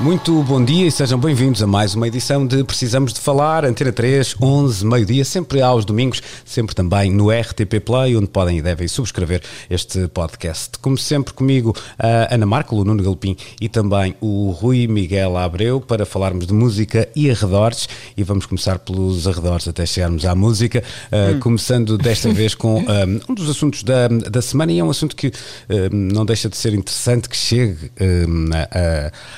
[0.00, 3.92] Muito bom dia e sejam bem-vindos a mais uma edição de Precisamos de Falar, Antena
[3.92, 8.88] 3, 11, meio-dia, sempre aos domingos, sempre também no RTP Play, onde podem e devem
[8.88, 9.40] subscrever
[9.70, 10.80] este podcast.
[10.80, 15.80] Como sempre comigo, a Ana Marco, o Nuno Galpim e também o Rui Miguel Abreu
[15.80, 20.82] para falarmos de música e arredores e vamos começar pelos arredores até chegarmos à música,
[21.12, 24.90] uh, começando desta vez com um, um, dos assuntos da, da semana e é um
[24.90, 27.92] assunto que um, não deixa de ser interessante que chegue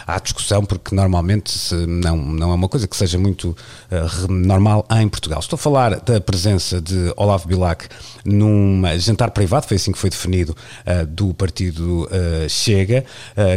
[0.07, 3.57] a, à discussão porque normalmente não, não é uma coisa que seja muito
[3.91, 5.41] uh, normal em Portugal.
[5.41, 7.89] Estou a falar da presença de Olavo Bilac
[8.25, 13.05] num jantar privado, foi assim que foi definido, uh, do partido uh, Chega,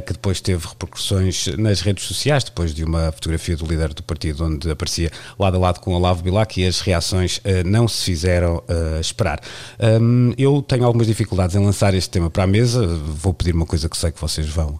[0.06, 4.45] que depois teve repercussões nas redes sociais, depois de uma fotografia do líder do partido
[4.45, 8.64] onde aparecia lado a lado com Olavo Bilac e as reações não se fizeram
[9.00, 9.40] esperar.
[9.80, 13.66] Um, eu tenho algumas dificuldades em lançar este tema para a mesa, vou pedir uma
[13.66, 14.80] coisa que sei que vocês vão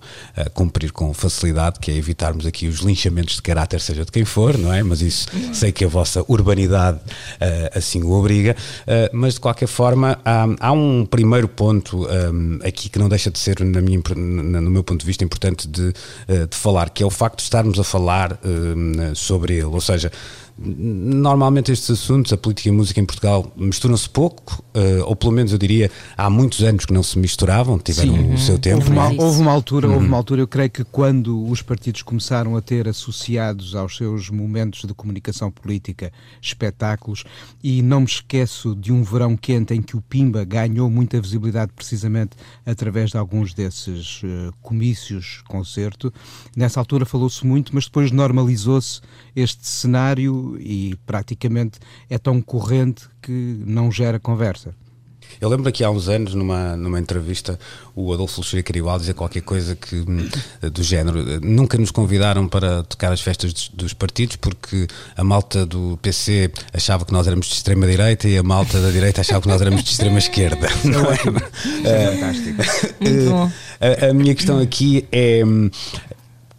[0.54, 4.58] cumprir com facilidade, que é evitarmos aqui os linchamentos de caráter, seja de quem for,
[4.58, 4.82] não é?
[4.82, 8.56] Mas isso sei que a vossa urbanidade uh, assim o obriga.
[8.82, 13.30] Uh, mas de qualquer forma, há, há um primeiro ponto um, aqui que não deixa
[13.30, 17.06] de ser, na minha, no meu ponto de vista, importante de, de falar, que é
[17.06, 18.40] o facto de estarmos a falar
[19.14, 19.66] sobre ele.
[19.66, 20.12] Ou seja,
[20.62, 25.32] Normalmente estes assuntos, a política e a música em Portugal, misturam-se pouco, uh, ou pelo
[25.32, 28.34] menos eu diria, há muitos anos que não se misturavam, tiveram Sim.
[28.34, 28.62] o seu uhum.
[28.62, 28.78] tempo.
[28.78, 30.16] Houve uma, houve uma altura, houve uma uhum.
[30.16, 34.94] altura, eu creio que quando os partidos começaram a ter associados aos seus momentos de
[34.94, 37.24] comunicação política espetáculos,
[37.64, 41.72] e não me esqueço de um verão quente em que o Pimba ganhou muita visibilidade
[41.74, 42.32] precisamente
[42.66, 46.14] através de alguns desses uh, comícios, concerto.
[46.56, 49.02] Nessa altura falou-se muito, mas depois normalizou-se
[49.36, 51.80] este cenário e praticamente
[52.10, 53.32] é tão corrente que
[53.66, 54.74] não gera conversa.
[55.40, 57.60] Eu lembro que há uns anos, numa, numa entrevista,
[57.96, 60.28] o Adolfo Luxúria Caribal dizia qualquer coisa que, hum,
[60.72, 61.24] do género.
[61.42, 66.52] Nunca nos convidaram para tocar as festas dos, dos, partidos porque a malta do PC
[66.74, 69.84] achava que nós éramos de extrema-direita e a malta da direita achava que nós éramos
[69.84, 70.68] de extrema-esquerda.
[71.86, 72.64] É, é fantástico.
[73.00, 73.52] Muito bom.
[73.80, 75.70] A, a minha questão aqui é hum,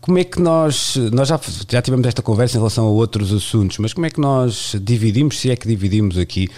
[0.00, 1.38] como é que nós, nós já,
[1.68, 5.38] já tivemos esta conversa em relação a outros assuntos, mas como é que nós dividimos,
[5.38, 6.48] se é que dividimos aqui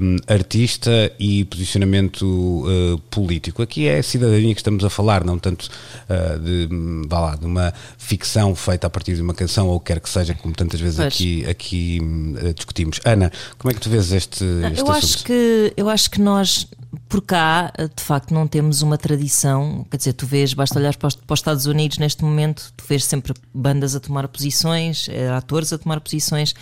[0.00, 3.62] um, artista e posicionamento uh, político?
[3.62, 5.70] Aqui é a cidadania que estamos a falar, não tanto
[6.08, 6.68] uh, de,
[7.08, 10.34] vá lá, de uma ficção feita a partir de uma canção ou quer que seja,
[10.34, 13.00] como tantas vezes aqui, aqui uh, discutimos.
[13.04, 14.90] Ana, como é que tu vês este, este eu assunto?
[14.90, 16.68] Acho que, eu acho que nós
[17.14, 19.86] por cá, de facto, não temos uma tradição.
[19.88, 22.84] Quer dizer, tu vês, basta olhar para os, para os, Estados Unidos neste momento, tu
[22.88, 26.56] vês sempre bandas a tomar posições, eh, atores a tomar posições.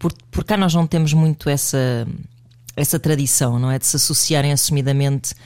[0.00, 2.04] Por, por cá nós não temos muito essa,
[2.74, 3.78] essa tradição, não é?
[3.78, 5.36] De se associarem assumidamente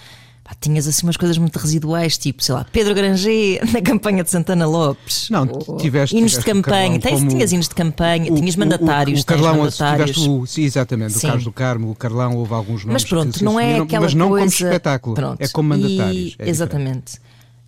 [0.47, 4.31] Pá, tinhas assim umas coisas muito residuais, tipo, sei lá, Pedro Granger na campanha de
[4.31, 5.29] Santana Lopes.
[5.29, 5.45] Não,
[5.77, 6.17] tiveste.
[6.17, 9.19] Hinos de campanha, Tens, tinhas hinos de campanha, o, tinhas mandatários.
[9.19, 10.17] O, o Carlão, mandatários.
[10.19, 11.19] O, sim, exatamente, sim.
[11.19, 13.03] o Carlos do Carmo, o Carlão, houve alguns nomes.
[13.03, 14.57] Mas pronto, não é aquela Mas não coisa...
[14.57, 15.41] como espetáculo, pronto.
[15.41, 16.35] é como mandatários.
[16.35, 17.19] E, é exatamente.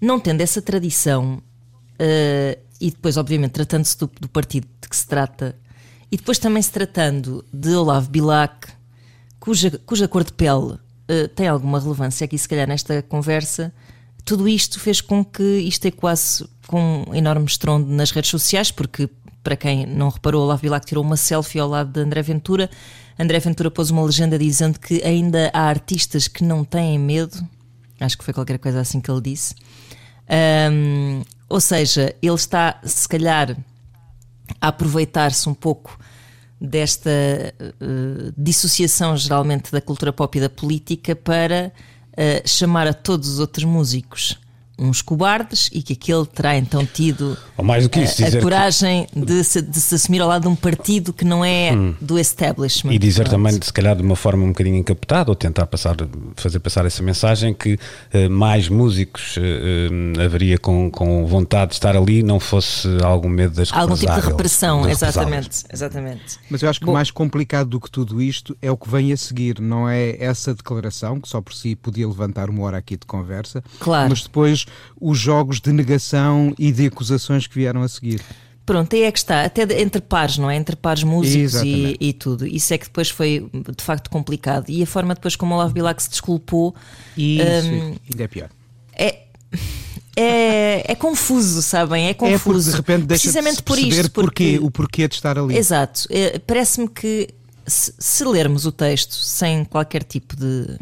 [0.00, 1.42] Não tendo essa tradição,
[2.00, 5.56] uh, e depois, obviamente, tratando-se do, do partido de que se trata,
[6.12, 8.68] e depois também se tratando de Olavo Bilac,
[9.40, 10.78] cuja, cuja cor de pele
[11.08, 13.72] uh, tem alguma relevância aqui, se calhar, nesta conversa.
[14.24, 19.08] Tudo isto fez com que isto ecoasse com um enorme estrondo nas redes sociais, porque,
[19.42, 22.70] para quem não reparou, Olavo Bilac tirou uma selfie ao lado de André Ventura.
[23.19, 27.36] André Ventura pôs uma legenda dizendo que ainda há artistas que não têm medo.
[27.98, 29.54] Acho que foi qualquer coisa assim que ele disse.
[30.70, 33.56] Um, ou seja, ele está, se calhar,
[34.60, 35.99] a aproveitar-se um pouco
[36.60, 41.72] desta uh, dissociação geralmente da cultura pop e da política para
[42.12, 44.38] uh, chamar a todos os outros músicos
[44.78, 48.40] uns cobardes e que aquele terá então tido Ou mais do que isso, a, a
[48.40, 49.20] coragem que...
[49.20, 51.94] de, se, de, se, assumir ao lado de um partido que não é hum.
[52.00, 52.92] do establishment.
[52.92, 55.96] E dizer também, se calhar de uma forma um bocadinho encapotada, ou tentar passar,
[56.36, 61.74] fazer passar essa mensagem que uh, mais músicos uh, uh, haveria com, com vontade de
[61.74, 66.38] estar ali, não fosse algum medo das Algum tipo de repressão, de exatamente, exatamente.
[66.48, 69.12] Mas eu acho que Bom, mais complicado do que tudo isto é o que vem
[69.12, 72.96] a seguir, não é essa declaração, que só por si podia levantar uma hora aqui
[72.96, 74.10] de conversa, claro.
[74.10, 74.68] mas depois
[75.00, 78.20] os jogos de negação e de acusações que vieram a seguir.
[78.67, 80.55] Pronto, aí é que está, até entre pares, não é?
[80.56, 82.47] Entre pares músicos e, e tudo.
[82.47, 84.69] Isso é que depois foi de facto complicado.
[84.69, 86.75] E a forma depois como o Olavo Bilac se desculpou
[87.17, 87.43] isso
[88.11, 88.50] ainda é pior.
[88.94, 89.20] é.
[90.20, 92.06] É, é confuso, sabem?
[92.09, 92.73] É É confuso.
[92.73, 94.11] de repente deixa Precisamente de por isto.
[94.11, 95.56] porquê, Porque, o porquê de estar ali.
[95.56, 96.09] Exato.
[96.11, 97.29] É, Parece-me que
[97.65, 100.76] se, se lermos o texto sem qualquer tipo de.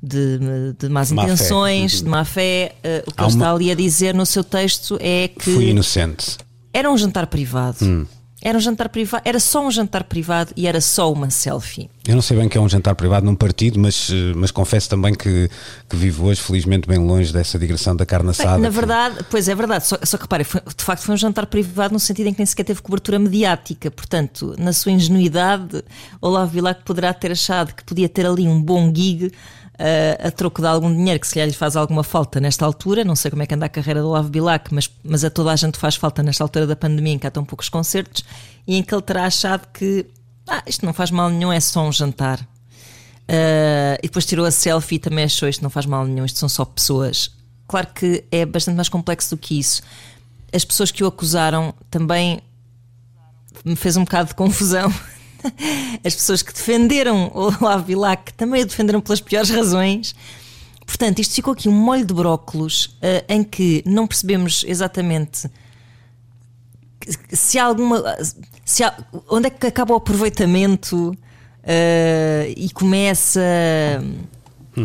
[0.00, 0.38] De,
[0.78, 1.32] de más Má fé.
[1.32, 4.24] intenções, de má fé, eh, o que Há ele uma- está ali a dizer no
[4.24, 6.36] seu texto é que Fui inocente.
[6.72, 7.78] era um jantar privado.
[7.84, 8.06] Hum.
[8.40, 11.90] Era um jantar privado, era só um jantar privado e era só uma selfie.
[12.06, 14.88] Eu não sei bem que é um jantar privado num partido, mas, eh, mas confesso
[14.88, 15.50] também que,
[15.90, 18.58] que vivo hoje, felizmente, bem longe dessa digressão da carne Bem, assada.
[18.58, 21.18] na que- verdade, pois é verdade, só, só que repare, foi- de facto foi um
[21.18, 23.90] jantar privado no sentido em que nem sequer teve cobertura mediática.
[23.90, 25.82] Portanto, na sua ingenuidade,
[26.22, 29.32] Olavo Bilac poderá ter achado que podia ter ali um bom gig
[30.24, 33.04] a troco de algum dinheiro que se calhar lhe faz alguma falta nesta altura.
[33.04, 35.52] Não sei como é que anda a carreira do Olavo Bilac, mas, mas a toda
[35.52, 38.24] a gente faz falta nesta altura da pandemia em que há tão poucos concertos
[38.66, 40.06] e em que ele terá achado que
[40.48, 42.40] ah, isto não faz mal nenhum, é só um jantar.
[42.40, 46.38] Uh, e depois tirou a selfie e também achou isto não faz mal nenhum, isto
[46.38, 47.30] são só pessoas.
[47.66, 49.82] Claro que é bastante mais complexo do que isso.
[50.52, 52.40] As pessoas que o acusaram também
[53.64, 54.92] me fez um bocado de confusão.
[56.04, 57.50] As pessoas que defenderam o
[57.82, 60.14] Bilac também o defenderam pelas piores razões.
[60.86, 65.48] Portanto, isto ficou aqui um molho de brócolos uh, em que não percebemos exatamente
[67.30, 68.02] se há alguma.
[68.64, 68.96] Se há-
[69.30, 71.16] onde é que acaba o aproveitamento
[71.62, 73.40] eh, e começa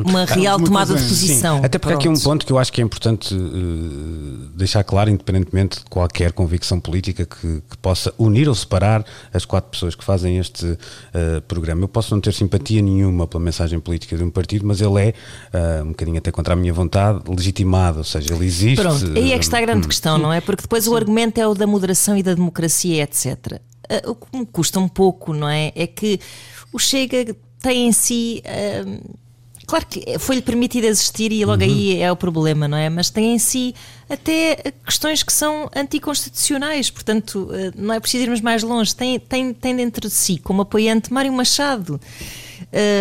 [0.01, 1.61] uma real alguma tomada de coisa- posição?
[1.63, 2.23] Até porque aqui um Pronto.
[2.23, 7.25] ponto que eu acho que é importante eh, deixar claro, independentemente de qualquer convicção política
[7.25, 10.77] que, que possa unir ou separar as quatro pessoas que fazem este
[11.13, 11.83] eh, programa.
[11.83, 15.13] Eu posso não ter simpatia nenhuma pela mensagem política de um partido, mas ele é,
[15.53, 18.81] eh, um bocadinho até contra a minha vontade, legitimado, ou seja, ele existe.
[18.81, 20.41] Pronto, aí é que está a grande hum, questão, não é?
[20.41, 23.59] Porque depois o argumento é o da moderação e da democracia, etc.
[24.07, 25.71] O que me custa um pouco, não é?
[25.75, 26.19] É que
[26.71, 28.41] o Chega tem em si.
[28.45, 29.13] ah,
[29.65, 32.89] Claro que foi-lhe permitido existir e logo aí é o problema, não é?
[32.89, 33.73] Mas tem em si
[34.09, 38.93] até questões que são anticonstitucionais, portanto, ah, não é preciso irmos mais longe.
[38.93, 41.99] Tem, tem, tem dentro de si, como apoiante, Mário Machado.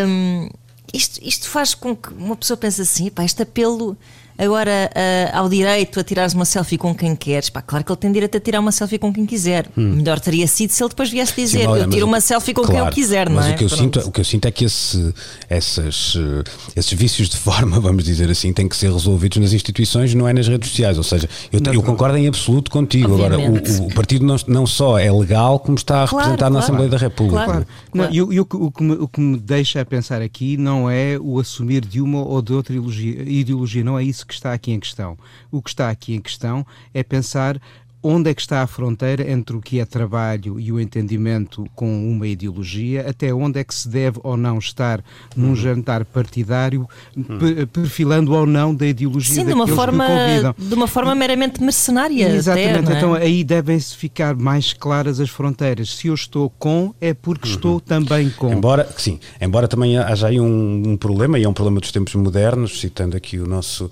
[0.07, 0.49] Hum,
[0.93, 3.97] isto, isto faz com que uma pessoa pense assim: pá, este apelo
[4.39, 7.51] agora ah, ao direito a tirares uma selfie com quem queres.
[7.51, 9.67] Pá, claro que ele tem direito a tirar uma selfie com quem quiser.
[9.77, 11.61] Melhor teria sido se ele depois viesse dizer: Hum.
[11.63, 13.51] Sim, olha, eu tiro uma selfie com quem claro, eu quiser, não mas é?
[13.55, 13.83] o que, eu Pronto.
[13.83, 15.15] sinto, o que eu sinto é que esse,
[15.49, 16.43] essas, eh,
[16.77, 20.33] esses vícios de forma, vamos dizer assim, têm que ser resolvidos nas instituições, não é
[20.33, 20.97] nas redes sociais.
[20.99, 23.15] Ou seja, eu, eu concordo em absoluto contigo.
[23.15, 23.71] Agora, Obviamente.
[23.81, 26.65] o, o partido não, não só é legal, como está a Claro, representar na claro.
[26.65, 27.45] Assembleia da República.
[27.45, 27.67] Claro.
[27.95, 28.15] Não, Claro.
[28.15, 31.19] e o- e o que me, o que me deixa a pensar aqui não é
[31.21, 34.73] o assumir de uma ou de outra ideologia, ideologia, não é isso que está aqui
[34.73, 35.19] em questão.
[35.51, 37.61] O que está aqui em questão é pensar
[38.03, 42.11] onde é que está a fronteira entre o que é trabalho e o entendimento com
[42.11, 45.03] uma ideologia, até onde é que se deve ou não estar
[45.37, 50.55] num jantar partidário, pe- perfilando ou não da ideologia Sim, de uma, forma, que convidam.
[50.59, 52.29] de uma forma meramente mercenária.
[52.29, 52.97] Exatamente, até, é?
[52.97, 55.95] então aí devem-se ficar mais claras as fronteiras.
[55.95, 58.53] Se eu estou com, é porque estou também com.
[58.53, 62.15] Embora, sim, embora também haja aí um, um problema, e é um problema dos tempos
[62.15, 63.91] modernos, citando aqui o nosso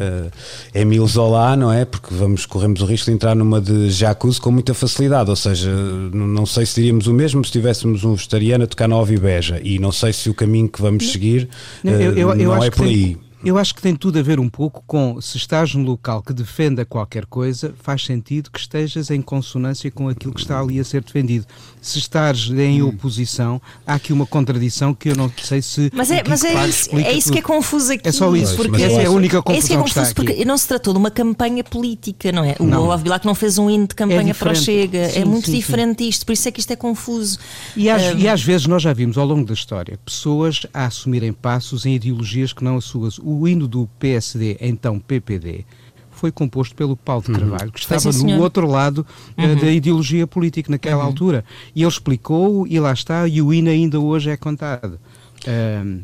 [0.00, 0.30] uh,
[0.74, 1.84] Emile Zola, não é?
[1.84, 5.70] Porque vamos, corremos o risco de entrar numa de jacuzzi com muita facilidade, ou seja,
[6.12, 9.78] não sei se diríamos o mesmo se tivéssemos um vegetariano a tocar na Ovibeja, e
[9.78, 11.48] não sei se o caminho que vamos seguir
[11.82, 13.16] Não, eu- eu- uh, eu não é por tem- aí.
[13.48, 16.34] Eu acho que tem tudo a ver um pouco com se estás num local que
[16.34, 20.84] defenda qualquer coisa, faz sentido que estejas em consonância com aquilo que está ali a
[20.84, 21.46] ser defendido.
[21.80, 22.88] Se estás em Hum.
[22.88, 25.90] oposição, há aqui uma contradição que eu não sei se.
[25.94, 28.06] Mas é, mas é Claro isso, é isso que é confuso aqui.
[28.06, 29.88] É só isso, porque essa é a eu- única É isso que é confusão que
[29.88, 30.26] está confuso, aqui.
[30.34, 32.54] porque não se tratou de uma campanha política, não é?
[32.60, 32.82] O Não.
[32.84, 34.54] Olavo Bilac não fez um hino de campanha para o.
[34.54, 34.98] Chega.
[34.98, 35.58] é Sim, muito sim, sim.
[35.58, 37.38] diferente isto, por isso é que isto é confuso.
[37.74, 40.84] E às, Um, e às vezes nós já vimos ao longo da história pessoas a
[40.84, 43.18] assumirem passos em ideologias que não as suas.
[43.18, 45.64] O hino do PSD, então PPD,
[46.10, 49.70] foi composto pelo Paulo de Carvalho, que Foi, estava sim, no outro lado eh, da
[49.70, 51.44] ideologia política naquela altura.
[51.76, 54.98] E ele explicou, e lá está, e o hino ainda hoje é cantado.
[55.46, 56.00] Ahm,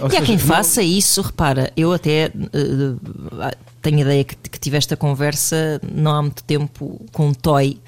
[0.00, 4.36] ou E há seja, quem não- faça isso, repara, eu até eh, tenho ideia que,
[4.36, 7.78] que tive esta conversa não há muito tempo com o Toy.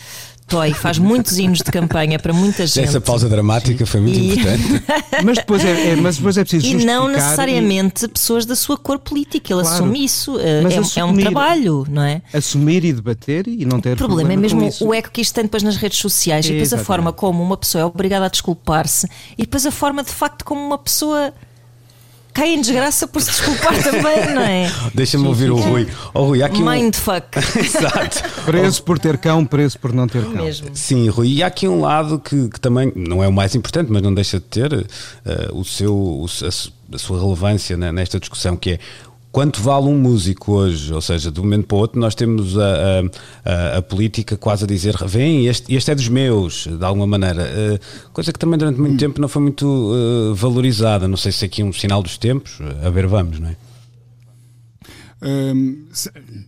[0.50, 2.80] Toy faz muitos hinos de campanha para muita gente.
[2.88, 4.82] Essa pausa dramática foi muito E- importante.
[5.24, 8.98] Mas depois é, é- mas depois é preciso E não necessariamente pessoas da sua cor
[8.98, 9.52] política.
[9.52, 9.76] Ele Claro.
[9.76, 10.38] assume isso.
[10.40, 12.20] eh, Mas é, é um assumir- trabalho, não é?
[12.32, 15.20] E assumir e debater e não ter O problema é com mesmo o eco que
[15.20, 16.86] isto tem depois nas redes sociais e depois a Exatamente.
[16.86, 19.06] forma como uma pessoa é obrigada a desculpar-se
[19.38, 21.32] e depois a forma de facto como uma pessoa
[22.32, 24.70] cai em desgraça por se desculpar também, não é?
[24.94, 25.88] Deixa-me ouvir o Rui.
[26.14, 26.70] Oh, Rui, há aqui um...
[26.70, 27.38] Mindfuck.
[27.58, 28.22] Exato.
[28.44, 30.44] Preso por ter cão, preso por não ter cão.
[30.44, 30.70] Mesmo.
[30.74, 33.90] Sim, Rui, e há aqui um lado que, que também não é o mais importante,
[33.90, 34.86] mas não deixa de ter uh,
[35.52, 38.78] o seu, o, a, a sua relevância né, nesta discussão, que é
[39.32, 40.92] quanto vale um músico hoje?
[40.92, 43.00] Ou seja, de um momento para o outro, nós temos a,
[43.44, 47.42] a, a- política quase a dizer: vem, este, este é dos meus, de alguma maneira.
[47.42, 51.06] Uh, coisa que também durante muito tempo não foi muito uh, valorizada.
[51.08, 53.56] Não sei se aqui é um sinal dos tempos, a ver, vamos, não é?
[55.22, 55.84] Hum,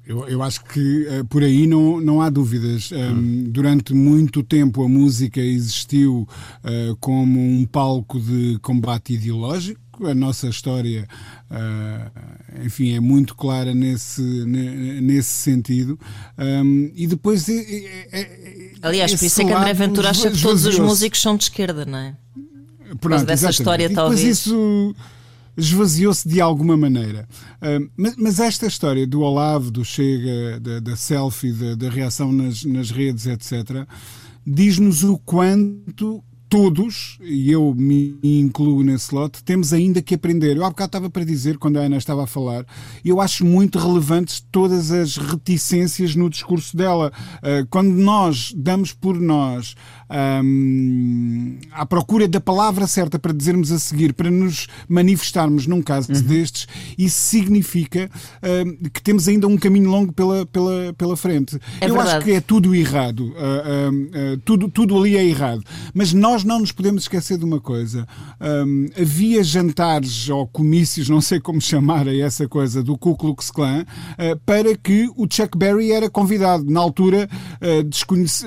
[0.07, 2.91] eu, eu acho que eh, por aí não, não há dúvidas.
[2.93, 6.27] Hum, Durante muito tempo a música existiu
[6.65, 9.81] eh, como um palco de combate ideológico.
[10.07, 11.07] A nossa história,
[11.51, 12.11] eh,
[12.65, 15.99] enfim, é muito clara nesse, ne- nesse sentido.
[16.95, 17.49] E depois.
[17.49, 21.21] é- é- é- Aliás, por isso é que André Ventura acha que todos os músicos
[21.21, 22.17] são de esquerda, não é?
[23.01, 23.61] Pronto, dessa exatamente.
[23.61, 24.39] história, e depois talvez.
[24.39, 24.95] isso
[25.57, 27.29] esvaziou-se de alguma maneira.
[27.61, 32.65] Ah, mas, mas esta história do Olavo, do Chega, da, da selfie, da, reação nas,
[32.65, 33.87] nas redes, etc.,
[34.45, 40.55] diz-nos o quanto todos, e eu me incluo nesse lote, temos ainda que aprender.
[40.55, 42.67] Eu há bocado estava para dizer, quando a Ana estava a falar,
[43.03, 47.11] eu acho muito relevantes todas as reticências no discurso dela.
[47.43, 49.75] Ah, quando nós damos por nós
[50.45, 56.13] hum, à procura da palavra certa para dizermos a seguir, para nos manifestarmos num caso
[56.13, 56.21] Uhum.
[56.23, 56.67] destes,
[56.99, 58.11] isso significa
[58.67, 61.57] hum, que temos ainda um caminho longo pela, pela, pela frente.
[61.81, 62.17] É eu verdade.
[62.17, 63.25] acho que é tudo errado.
[63.27, 65.63] hum, ah, tudo, tudo ali é errado.
[65.95, 68.07] Mas nós não nos podemos esquecer de uma coisa.
[68.67, 73.51] Hum, havia jantares ou comícios, não sei como chamar a essa coisa, do Ku Klux
[73.51, 73.85] Klan,
[74.19, 76.65] ah, para que o Chuck Berry era convidado.
[76.71, 77.29] Na altura,
[77.89, 78.47] desconhece-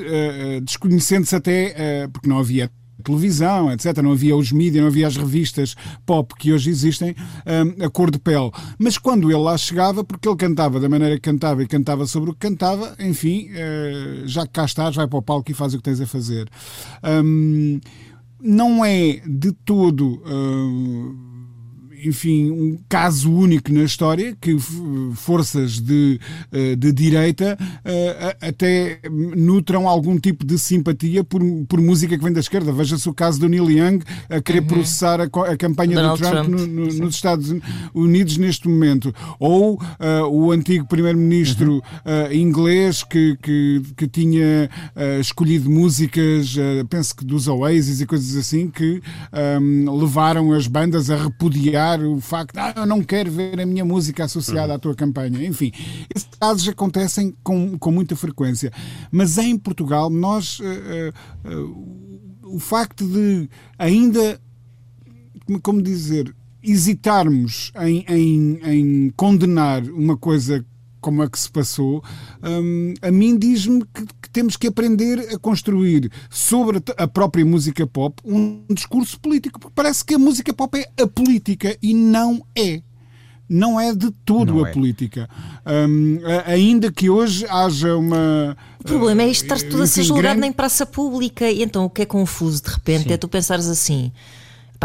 [0.64, 2.70] desconhecendo-se até, ah, porque não havia
[3.04, 3.98] televisão, etc.
[4.02, 8.10] Não havia os mídias, não havia as revistas pop que hoje existem, hum, a cor
[8.10, 8.52] de pele.
[8.78, 12.32] Mas quando ele lá chegava, porque ele cantava da maneira que cantava e cantava sobre
[12.32, 15.74] o que cantava, enfim, eh, já que cá estás, vai para o palco e faz
[15.74, 16.50] o que tens a fazer.
[17.24, 17.80] Hum,
[18.42, 20.22] não é de todo.
[20.26, 21.35] hum,
[22.06, 24.56] enfim, um caso único na história que
[25.14, 26.20] forças de,
[26.52, 29.00] eh, de direita eh, até
[29.36, 32.72] nutram algum tipo de simpatia por, por música que vem da esquerda.
[32.72, 36.46] Veja-se o caso do Neil Young a querer processar a, a campanha Donald do Trump,
[36.48, 37.54] Trump, no- no- nos Estados
[37.94, 39.14] Unidos neste momento.
[39.40, 46.56] Ou eh, o antigo primeiro-ministro eh, inglês que, que, que tinha eh, escolhido músicas,
[46.90, 52.20] penso que dos Oasis e coisas assim, que ehm, levaram as bandas a repudiar o
[52.20, 55.46] facto, ah, eu não quero ver a minha música associada à tua campanha.
[55.46, 55.72] Enfim,
[56.14, 58.72] esses casos acontecem com, com muita frequência.
[59.12, 60.60] Mas em Portugal, nós.
[60.62, 61.14] eh,
[61.46, 61.56] eh,
[62.44, 64.40] o facto de ainda
[65.62, 66.34] como dizer,
[66.64, 70.66] hesitarmos em, em- em condenar uma coisa
[71.06, 72.04] como a que se passou,
[72.44, 77.86] hum, a mim diz-me que, que temos que aprender a construir sobre a própria música
[77.86, 82.44] pop um discurso político, porque parece que a música pop é a política e não
[82.58, 82.82] é.
[83.48, 84.72] Não é de todo Não a é.
[84.72, 85.30] política.
[85.64, 88.58] A- ainda que hoje haja uma.
[88.80, 91.48] O problema é isto estar tudo a ser enfim, julgado grande- em praça pública.
[91.52, 94.12] E então o que é confuso de repente é tu pensares assim.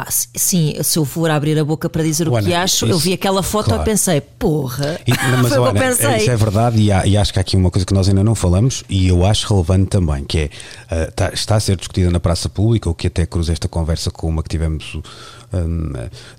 [0.02, 2.90] Pá, sim, se eu for abrir a boca para dizer o Ana, que acho, eu
[2.90, 3.82] isso- vi aquela foto claro.
[3.82, 6.06] e pensei, porra, E- não, mas, foi o que eu olha, pensei.
[6.06, 8.08] é- Isso é verdade e, há- e acho que há aqui uma coisa que nós
[8.08, 10.50] ainda não falamos e eu acho relevante também, que é
[10.90, 14.10] ah, tá- está a ser discutida na praça pública, o que até cruza esta conversa
[14.10, 14.96] com uma que tivemos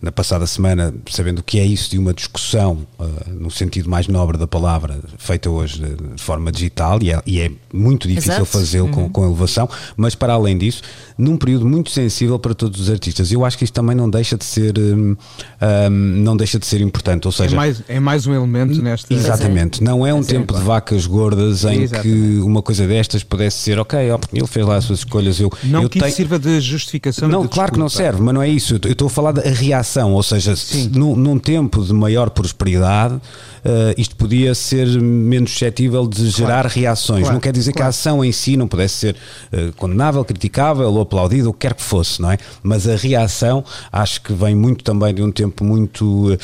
[0.01, 4.07] na passada semana, sabendo o que é isso de uma discussão ah, no sentido mais
[4.07, 8.87] nobre da palavra, feita hoje de, forma digital e é, e é muito difícil fazê-lo
[8.89, 10.81] com, com elevação, mas para além disso,
[11.17, 13.31] num período muito sensível para todos os artistas.
[13.31, 15.15] Eu acho que isto também não deixa de ser hum,
[15.61, 19.13] hum, não deixa de ser importante, ou É seja, mais, é mais um elemento nesta.
[19.13, 23.79] Exatamente, não é um tempo de vacas gordas em que uma coisa destas pudesse ser,
[23.79, 26.39] ok, ó, ele fez lá as suas escolhas, eu, Não eu que isso tenho- sirva
[26.39, 27.27] de justificação.
[27.27, 28.79] Não, de claro que não serve, mas não é isso.
[28.83, 33.19] Eu estou a falar da reação, ou seja, se num, num tempo de maior prosperidade,
[33.65, 37.21] eh, isto podia ser menos suscetível de gerar reações.
[37.21, 37.89] claro, não quer dizer que a claro.
[37.89, 39.15] ação em si não pudesse ser
[39.51, 42.37] eh, condenável, criticável ou aplaudida, o que quer que fosse, não é?
[42.61, 46.37] Mas a reação acho que vem muito também de um tempo muito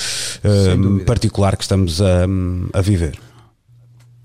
[0.43, 2.25] eh, particular que estamos a,
[2.73, 3.19] a viver.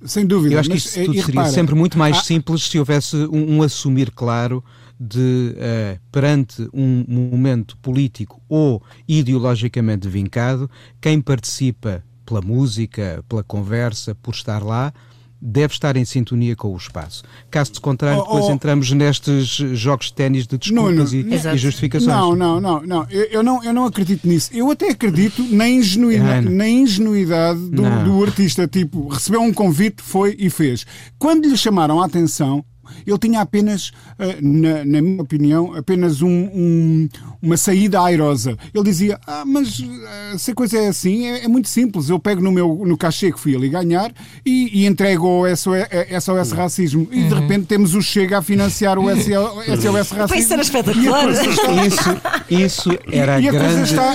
[0.04, 0.54] Sem dúvida.
[0.54, 2.78] Eu acho que mas, isso tudo e seria repara, sempre muito mais há- simples se
[2.78, 4.64] houvesse um, um assumir claro
[5.02, 14.14] de, eh, perante um momento político ou ideologicamente vincado, quem participa pela música, pela conversa,
[14.14, 14.92] por estar lá,
[15.44, 17.24] deve estar em sintonia com o espaço.
[17.50, 18.52] Caso contrário, Oh, depois oh.
[18.52, 22.14] entramos nestes jogos de ténis de desculpas e, e justificações.
[22.14, 23.06] Não, não, não, não.
[23.10, 23.64] Eu, eu não.
[23.64, 24.50] eu não acredito nisso.
[24.54, 26.52] Eu até acredito na ingenuidade, não.
[26.52, 28.68] na ingenuidade do, do artista.
[28.68, 30.86] Tipo, recebeu um convite, foi e fez.
[31.18, 32.64] Quando lhe chamaram a atenção,
[33.06, 37.08] ele tinha apenas, eh, na, na minha opinião, apenas um- um-
[37.40, 38.56] uma saída airosa.
[38.74, 39.82] Ele dizia: Ah, mas
[40.32, 42.08] eh, se a coisa é assim, é, é muito simples.
[42.08, 44.12] Eu pego no meu no cachê que fui ali ganhar
[44.44, 47.08] e, e entrego ao SOS, eh, SOS Racismo.
[47.12, 50.28] E de repente temos o Chega a financiar o SOS, Racismo.
[50.28, 51.24] Vai ser espetacular.
[51.24, 51.42] coisa
[51.86, 52.10] Isso,
[52.50, 53.90] isso era e a coisa grande.
[53.90, 54.12] está.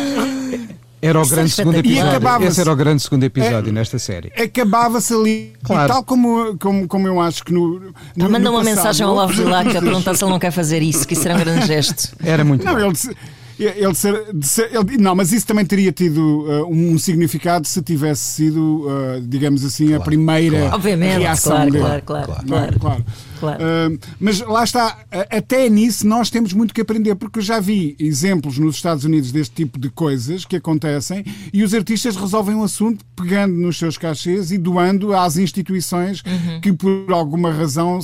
[0.99, 2.47] Era o Isso é grande segundo episódio.
[2.47, 4.31] Esse era o grande segundo episódio nesta série.
[4.35, 5.53] acabava-se ali.
[5.63, 5.85] Claro.
[5.91, 7.79] E tal como, como, como eu acho que no.
[8.15, 10.51] no Manda no uma passado- mensagem ao Lavo Vilac a perguntar se ele não quer
[10.51, 12.15] fazer isso, que isso era um grande gesto.
[12.23, 12.79] Era muito Não, bom.
[12.79, 12.97] ele,
[13.59, 17.81] ele, ser- de ser- ele- não, mas isso também teria tido uh, um significado se
[17.81, 21.83] tivesse sido, uh, digamos assim, a primeira Obviamente, reação claro, dele.
[21.83, 22.47] claro, claro, é?
[22.47, 22.79] claro.
[22.79, 23.05] Claro.
[23.39, 23.63] Claro.
[23.63, 27.59] Uh, mas lá está, a- até nisso nós temos muito que aprender, porque eu já
[27.59, 32.55] vi exemplos nos Estados Unidos deste tipo de coisas que acontecem e os artistas resolvem
[32.55, 36.61] o assunto pegando nos seus cachês e doando às instituições Uhum.
[36.61, 37.99] que por alguma razão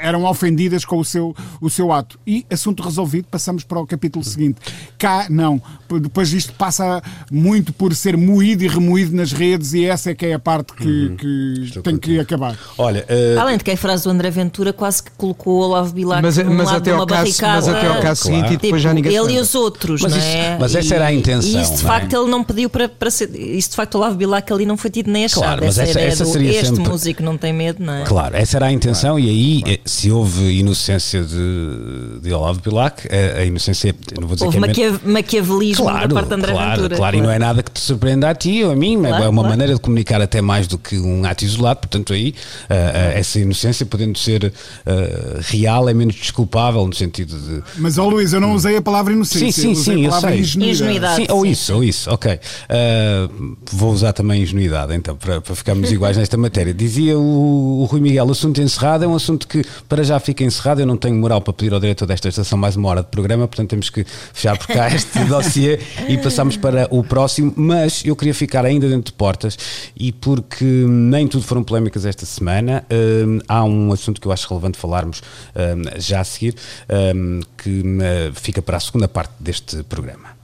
[0.00, 2.18] eram ofendidas com o seu, o seu ato.
[2.26, 4.58] E assunto resolvido, passamos para o capítulo seguinte.
[4.98, 5.60] Cá, não.
[6.00, 10.26] Depois isto passa muito por ser moído e remoído nas redes e essa é que
[10.26, 12.56] é a parte que, que tem que acabar.
[12.78, 15.92] Olha, eh, Além de que a frase do André Ventura quase que colocou o Olavo
[15.92, 17.54] Bilac Mas, num mas lado até de uma ao caso, barricada.
[17.54, 18.36] mas até ao caso Claro.
[18.36, 19.42] seguinte e depois já Tipo, ninguém se ele e lembra.
[19.42, 20.56] os outros, Mas não isso- é?
[20.60, 21.86] mas essa E- era a intenção, E isso de é?
[21.88, 23.30] facto ele não pediu para, para ser.
[23.34, 25.42] Isso de facto o Olavo Bilac ali não foi tido nem achado.
[25.42, 28.02] Claro, mas essa, essa- essa do, seria este sempre- músico não tem medo, não é?
[28.04, 33.06] Claro, essa era a intenção e aí, eh, se houve inocência de, de Olavo Bilac,
[33.08, 36.52] a, a inocência, não vou dizer Houve que é maquiavelismo Claro, da parte de André
[36.52, 36.96] claro, Ventura.
[36.96, 39.28] claro, e não é nada que te surpreenda a ti ou a mim, Claro, é
[39.28, 39.48] uma claro.
[39.48, 42.34] maneira de comunicar até mais do que um ato isolado, portanto aí
[42.70, 44.52] ah, essa inocência podendo ser
[44.86, 48.82] ah, real é menos desculpável no sentido de Mas, ó Luís, eu não usei a
[48.82, 50.40] palavra inocência, Sim, sim, eu usei sim, a eu palavra sei.
[50.40, 51.16] ingenuidade.
[51.16, 52.40] Sim, ou sim, isso, ou isso, ok.
[52.68, 53.28] Ah,
[53.72, 56.74] vou usar também ingenuidade, então, para, para ficarmos iguais nesta matéria.
[56.74, 60.44] Dizia o, o Rui Miguel, o assunto encerrado é um assunto que para já fica
[60.44, 60.80] encerrado.
[60.80, 63.46] Eu não tenho moral para pedir ao diretor desta estação mais uma hora de programa,
[63.46, 65.78] portanto temos que fechar por cá este dossiê
[66.08, 67.52] e passamos para o próximo.
[67.56, 69.58] Mas eu queria ficar ainda dentro de portas
[69.96, 74.43] e porque nem tudo foram polémicas esta semana, ah, há um assunto que eu acho
[74.46, 75.22] relevante falarmos
[75.54, 76.56] ah, já a seguir,
[76.88, 77.12] ah,
[77.56, 80.34] que ah, fica para a segunda parte deste programa.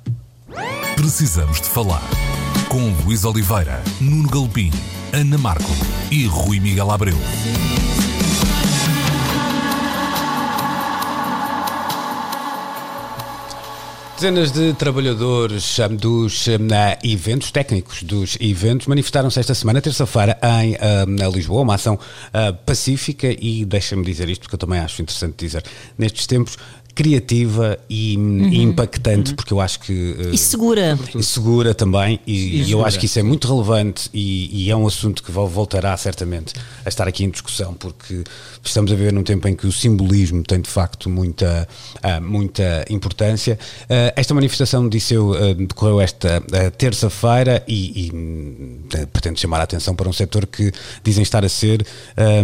[0.97, 2.03] Precisamos de falar
[2.69, 4.71] com Luís Oliveira, Nuno Galpim,
[5.13, 5.71] Ana Marco
[6.11, 7.17] e Rui Miguel Abreu.
[14.21, 20.39] Dezenas de trabalhadores hum, dos hum, na eventos técnicos dos eventos manifestaram-se esta semana, terça-feira,
[20.63, 21.99] em hum, Lisboa, uma ação
[22.67, 25.65] pacífica e deixa-me dizer isto porque eu também acho interessante dizer,
[25.97, 26.59] nestes tempos
[27.05, 30.99] criativa e, e impactante, porque eu acho que eh, E segura.
[31.15, 32.89] e segura também, e, e eu segura.
[32.89, 36.53] acho que isso é muito relevante e, e é um assunto que vol- voltará certamente
[36.85, 38.23] a estar aqui em discussão, porque
[38.63, 41.67] estamos a viver num tempo em que o simbolismo tem de facto muita,
[42.03, 43.59] ah, muita importância.
[43.89, 46.43] Ah, esta manifestação, disse eu, ah, decorreu esta
[46.77, 50.71] terça-feira e, e pretende chamar a atenção para um setor que
[51.03, 51.87] dizem estar a ser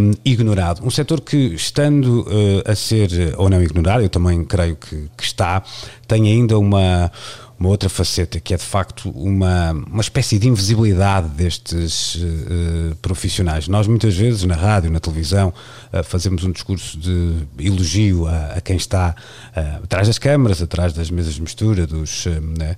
[0.00, 0.80] hum, ignorado.
[0.82, 2.26] Um setor que, estando
[2.64, 5.62] a ser ou não ignorado, eu também creio que, que está,
[6.06, 7.10] tem ainda uma
[7.58, 13.66] uma outra faceta que é de facto uma, uma espécie de invisibilidade destes eh, profissionais.
[13.66, 15.52] Nós muitas vezes na rádio, na televisão,
[15.92, 19.14] eh, fazemos um discurso de elogio a, a quem está
[19.54, 22.26] eh, atrás das câmaras, atrás das mesas de mistura, dos,
[22.58, 22.76] né,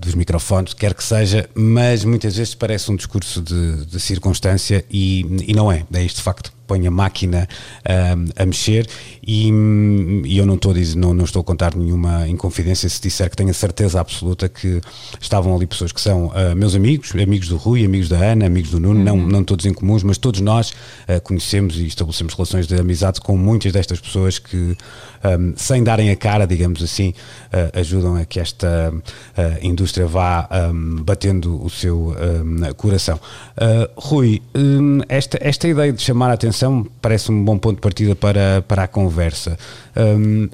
[0.00, 5.26] dos microfones, quer que seja, mas muitas vezes parece um discurso de, de circunstância e,
[5.46, 5.84] e não é.
[5.92, 7.48] É isto de facto põe a máquina
[8.36, 8.86] a mexer
[9.26, 9.48] e,
[10.24, 13.30] e eu não estou, a dizer, não, não estou a contar nenhuma inconfidência se disser
[13.30, 14.80] que tenho a certeza absoluta que
[15.20, 18.70] estavam ali pessoas que são ah, meus amigos, amigos do Rui, amigos da Ana, amigos
[18.70, 20.72] do Nuno, não, não todos em comuns, mas todos nós
[21.06, 24.76] ah, conhecemos e estabelecemos relações de amizade com muitas destas pessoas que,
[25.22, 27.14] ahm, sem darem a cara, digamos assim,
[27.52, 28.92] ah, ajudam a que esta
[29.36, 33.18] ah, indústria vá ahm, batendo o seu ahm, coração.
[33.56, 37.82] Ah, Rui, hum, esta, esta ideia de chamar a atenção parece um bom ponto de
[37.82, 39.58] partida para, para a conversa.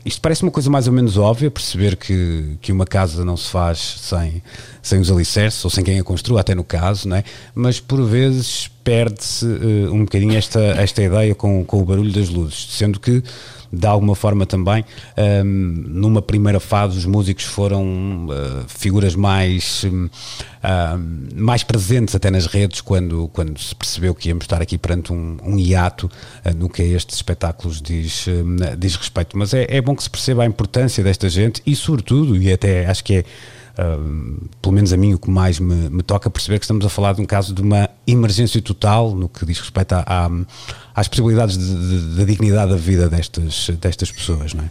[0.07, 3.51] Isto parece uma coisa mais ou menos óbvia, perceber que, que uma casa não se
[3.51, 4.43] faz sem,
[4.81, 7.25] sem os alicerces ou sem quem a construa, até no caso, não é?
[7.55, 12.29] mas por vezes perde-se uh, um bocadinho esta, esta ideia com, com o barulho das
[12.29, 13.23] luzes, sendo que
[13.75, 14.85] de alguma forma também,
[15.17, 20.11] um, numa primeira fase, os músicos foram uh, figuras mais, um, uh,
[21.35, 25.37] mais presentes até nas redes quando, quando se percebeu que íamos estar aqui perante um,
[25.43, 28.27] um hiato uh, no que a estes espetáculos diz,
[28.79, 29.37] diz respeito.
[29.37, 32.87] Mas é, é bom que se perceba a importância desta gente e, sobretudo, e até
[32.87, 33.25] acho que é
[34.63, 37.15] Pelo menos a mim o que mais me, me, toca perceber que estamos a falar
[37.15, 40.31] de um caso de uma emergência total no que diz respeito a, a,
[40.95, 41.57] às possibilidades
[42.17, 44.71] da dignidade da vida destas, destas pessoas, não é?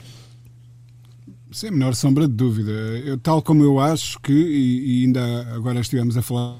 [1.51, 2.71] Sem a menor sombra de dúvida.
[2.71, 6.57] Eu, tal como eu acho que, e, e ainda agora estivemos a falar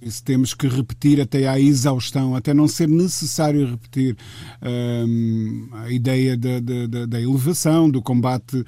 [0.00, 4.16] isso temos que repetir até à exaustão, até não ser necessário repetir
[4.62, 8.64] um, a ideia da, da, da, elevação, do combate uh,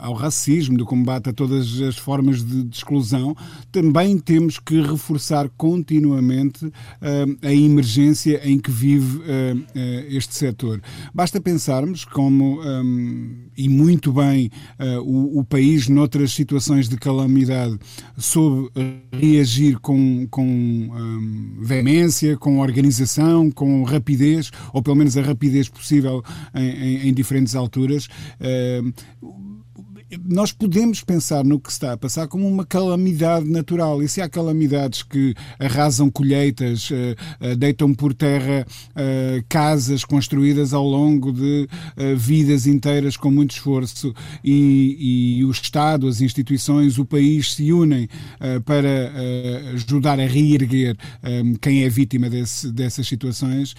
[0.00, 3.34] ao racismo, do combate a todas as formas de, de exclusão.
[3.72, 6.72] Também temos que reforçar continuamente uh,
[7.42, 9.66] a emergência em que vive uh,
[10.08, 10.82] este setor.
[11.14, 14.50] Basta pensarmos como, um, e muito bem,
[15.04, 17.78] o, o país, noutras situações de calamidade,
[18.16, 18.70] soube
[19.12, 26.22] reagir com com, hum, veemência, com organização, com rapidez, ou pelo menos a rapidez possível
[26.54, 28.06] em, em, em diferentes alturas.
[28.40, 29.55] Uh,
[30.24, 34.02] nós podemos pensar no que está a passar como uma calamidade natural.
[34.02, 40.72] E se há calamidades que arrasam colheitas, eh, eh, deitam por terra eh, casas construídas
[40.72, 41.68] ao longo de
[42.16, 48.08] vidas inteiras com muito esforço e, e o Estado, as instituições, o país se unem
[48.64, 49.12] para
[49.74, 50.96] ajudar a reerguer
[51.60, 53.74] quem é vítima desse, dessas situações,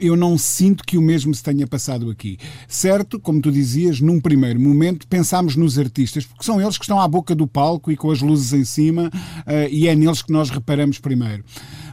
[0.00, 2.38] eu não sinto que o mesmo se tenha passado aqui.
[2.66, 7.00] Certo, como tu dizias, num primeiro momento pensámos nos artistas, porque são eles que estão
[7.00, 9.10] à boca do palco e com as luzes em cima,
[9.46, 11.44] uh, e é neles que nós reparamos primeiro.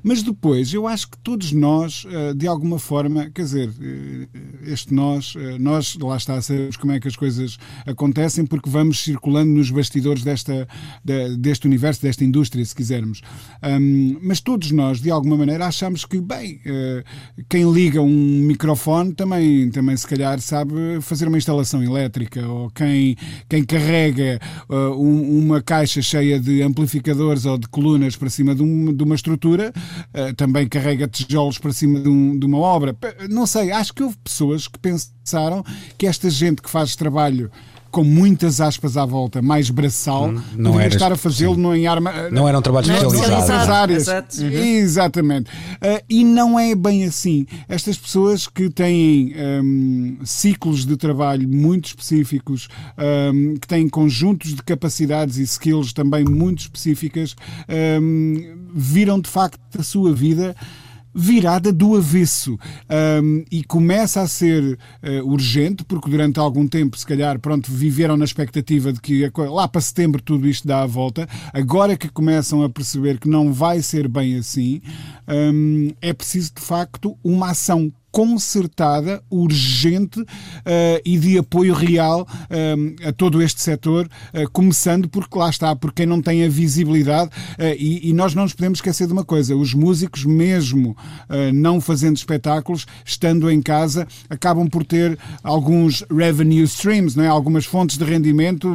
[0.04, 4.28] Mas depois, eu acho que todos nós, eh, de alguma forma, quer dizer, eh,
[4.66, 9.04] este nós, eh, nós lá está, sabemos como é que as coisas acontecem, porque vamos
[9.04, 10.68] circulando nos bastidores desta,
[11.38, 13.22] deste universo, desta indústria, se quisermos.
[14.22, 16.60] mas todos nós, de alguma maneira, achamos que, bem,
[17.50, 23.16] quem liga um microfone também, também se calhar sabe fazer uma instalação elétrica, ou quem,
[23.48, 24.40] quem carrega
[24.98, 29.72] uma caixa cheia de amplificadores ou de colunas para cima de uma estrutura
[30.14, 32.96] uh, também carrega tijolos para cima de, um, de, uma obra.
[33.30, 35.64] Não sei, acho que houve pessoas que pensaram
[35.98, 37.52] que esta gente que faz trabalho
[37.92, 42.30] com muitas aspas à volta, mais braçal, hum, não era estar a fazê-lo em arma.
[42.32, 43.72] Não era um trabalho especializado.
[43.72, 44.04] áreas.
[44.04, 44.42] Exato.
[44.42, 44.50] Uhum.
[44.50, 45.50] Exatamente.
[45.50, 47.46] Uh, e não é bem assim.
[47.68, 52.70] Estas pessoas que têm um, ciclos de trabalho muito específicos,
[53.34, 57.36] um, que têm conjuntos de capacidades e skills também muito específicas,
[58.02, 60.56] um, viram de facto a sua vida
[61.14, 62.58] virada do avesso
[63.24, 68.18] um, e começa a ser uh, urgente, porque durante algum tempo, se calhar, pronto, viveram
[68.18, 71.28] na expectativa de que lá para setembro tudo isto dá a volta.
[71.54, 74.82] Agora que começam a perceber que não vai ser bem assim,
[75.28, 80.26] um, é preciso de facto uma ação concertada, urgente uh,
[81.06, 85.94] e de apoio real uh, a todo este setor, uh, começando porque lá está, por
[85.94, 87.30] quem não tem a visibilidade
[87.78, 90.96] e, e, nós não nos podemos esquecer de uma coisa, os músicos mesmo
[91.54, 97.28] não fazendo espetáculos, estando em casa, acabam por ter alguns revenue streams, não é?
[97.28, 98.68] algumas fontes de rendimento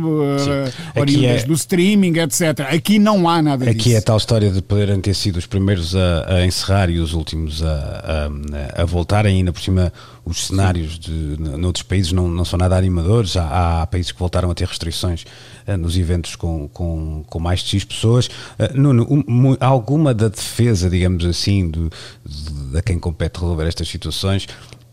[0.94, 1.46] oriundas é...
[1.46, 2.60] do streaming, etc.
[2.72, 3.96] Aqui não há nada Aqui disso.
[3.96, 7.12] é a tal história de poderem ter sido os primeiros a, a encerrar e os
[7.12, 8.30] últimos a,
[8.76, 9.92] a, a voltar ainda por cima
[10.24, 13.36] os cenários de, noutros países não, não são nada animadores.
[13.36, 15.24] Há, há países que voltaram a ter restrições
[15.66, 18.26] uh, nos eventos com, com, com mais de X pessoas.
[18.26, 21.88] Uh, Nuno, um, alguma da defesa, digamos assim, de,
[22.24, 24.46] de, de quem compete resolver estas situações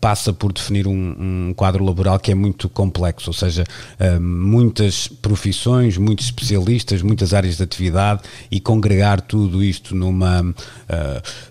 [0.04, 3.64] passa por definir um, um, quadro laboral que é muito complexo, ou seja,
[3.98, 10.54] uh, muitas profissões, muitos especialistas, muitas áreas de atividade e congregar tudo isto numa, uh,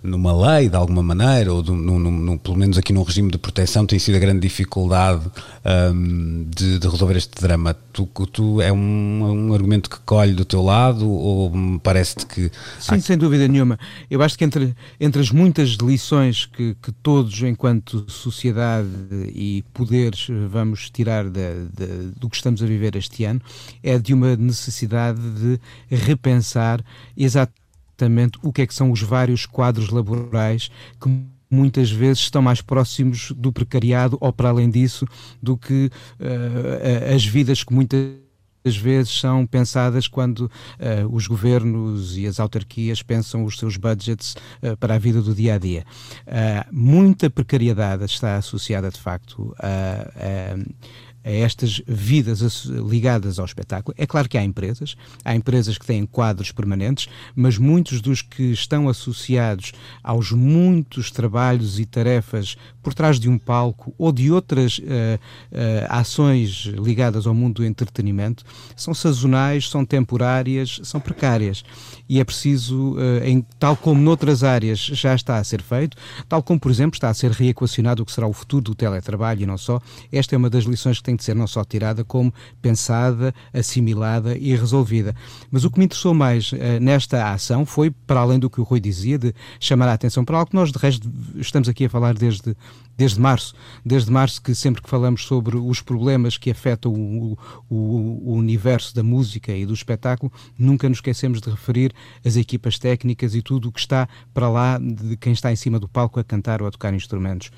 [0.04, 3.88] numa lei de alguma maneira, ou num, num, pelo menos aqui num regime de proteção,
[3.88, 5.26] tem sido a grande dificuldade
[5.66, 7.76] um, de, de, resolver este drama.
[7.92, 12.52] Tu, tu é um, um, argumento que colhe do teu lado ou parece-te que.
[12.80, 13.02] Sim, há...
[13.02, 13.80] sem dúvida nenhuma.
[14.12, 18.90] Eu acho que entre, entre as muitas lições que, que todos, enquanto sociedade, sociedade
[19.34, 23.42] e poderes vamos tirar de, de, do que estamos a viver este ano
[23.82, 26.84] é de uma necessidade de repensar
[27.16, 30.70] exatamente o que é que são os vários quadros laborais
[31.02, 31.10] que
[31.50, 35.06] muitas vezes estão mais próximos do precariado ou para além disso
[35.42, 38.23] do que uh, as vidas que muitas
[38.64, 40.50] muitas vezes são pensadas quando uh,
[41.12, 45.56] os governos e as autarquias pensam os seus budgets uh, para a vida do dia
[45.56, 45.84] a dia.
[46.26, 50.58] Uh, muita precariedade está associada, de facto, a, a
[51.24, 53.96] a estas vidas ligadas ao espetáculo.
[53.98, 58.52] É claro que há empresas, há empresas que têm quadros permanentes, mas muitos dos que
[58.52, 59.72] estão associados
[60.04, 65.88] aos muitos trabalhos e tarefas por trás de um palco ou de outras uh, uh,
[65.90, 68.44] ações ligadas ao mundo do entretenimento
[68.76, 71.64] são sazonais, são temporárias, são precárias.
[72.10, 76.44] E é preciso, uh, em, tal como noutras áreas já está a ser feito, tal
[76.44, 79.46] como, por exemplo, está a ser reequacionado o que será o futuro do teletrabalho e
[79.46, 79.80] não só,
[80.12, 84.38] esta é uma das lições que tem de ser não só tirada, como pensada, assimilada
[84.38, 85.16] e resolvida.
[85.52, 88.80] Mas o que me interessou mais nesta ação foi, para além do que o Rui
[88.80, 92.14] dizia, de chamar a atenção para algo que nós, de resto, estamos aqui a falar
[92.14, 92.56] desde
[92.98, 97.38] desde março, desde março que sempre que falamos sobre os problemas que afetam o,
[97.70, 102.78] o, o, universo da música e do espetáculo, nunca nos esquecemos de referir as equipas
[102.78, 106.20] técnicas e tudo o que está para lá de quem está em cima do palco
[106.20, 107.52] a cantar ou a tocar instrumentos.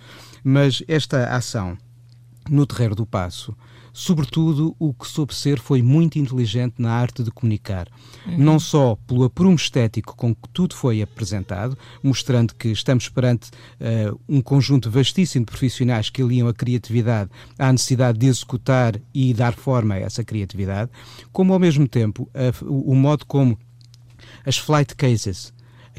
[0.44, 1.78] Mas esta ação
[2.50, 3.56] no Terreiro do Passo
[3.96, 7.88] sobretudo o que soube ser foi muito inteligente na arte de comunicar.
[8.28, 8.38] Uhum.
[8.38, 14.20] Não só pelo aprumo estético com que tudo foi apresentado, mostrando que estamos perante uh,
[14.28, 19.54] um conjunto vastíssimo de profissionais que aliam a criatividade à necessidade de executar e dar
[19.54, 20.92] forma a essa criatividade,
[21.32, 23.58] como ao mesmo tempo uh, o modo como
[24.46, 25.54] as flight cases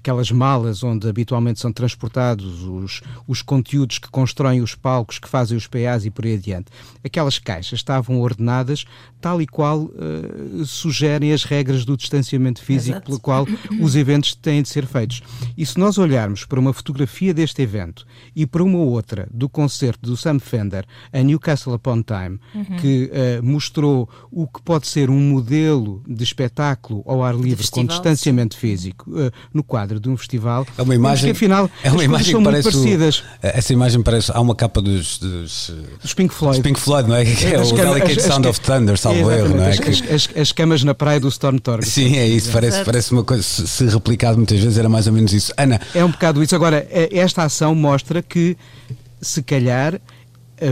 [0.07, 5.57] aquelas malas onde habitualmente são transportados os, os conteúdos que constroem os palcos, que fazem
[5.57, 6.67] os PAs e por aí adiante.
[7.05, 8.85] Aquelas caixas estavam ordenadas
[9.21, 13.07] tal e qual uh, sugerem as regras do distanciamento físico Exato.
[13.07, 13.47] pelo qual
[13.83, 15.23] os eventos têm de ser feitos.
[15.59, 20.09] E se nós olharmos para uma fotografia deste evento e para uma outra do concerto
[20.09, 22.77] do Sam Fender a Newcastle upon Time, uhum.
[22.77, 27.85] que uh, mostrou o que pode ser um modelo de espetáculo ao ar livre com
[27.85, 30.67] distanciamento físico uh, no quadro de um festival.
[30.77, 31.27] É uma imagem.
[31.27, 32.69] Que, afinal, é uma imagem são que parece.
[32.69, 33.19] Muito parecidas.
[33.19, 34.33] O, essa imagem parece.
[34.33, 35.19] Há uma capa dos.
[35.19, 36.59] Dos, dos Pink Floyd.
[36.59, 37.25] Dos Pink Floyd, não é?
[37.37, 39.71] Que é, o Delicate Sound of Thunder, salvo erro, não é?
[39.71, 41.59] As, que, as, as, camas na praia do Storm.
[41.83, 42.51] Sim, é isso.
[42.51, 43.43] Parece, parece uma coisa.
[43.43, 45.53] Se, se replicado muitas vezes era mais ou menos isso.
[45.57, 45.81] Ana.
[45.95, 46.55] É um bocado isso.
[46.55, 48.57] Agora, é, esta ação mostra que,
[49.21, 50.01] se calhar eh,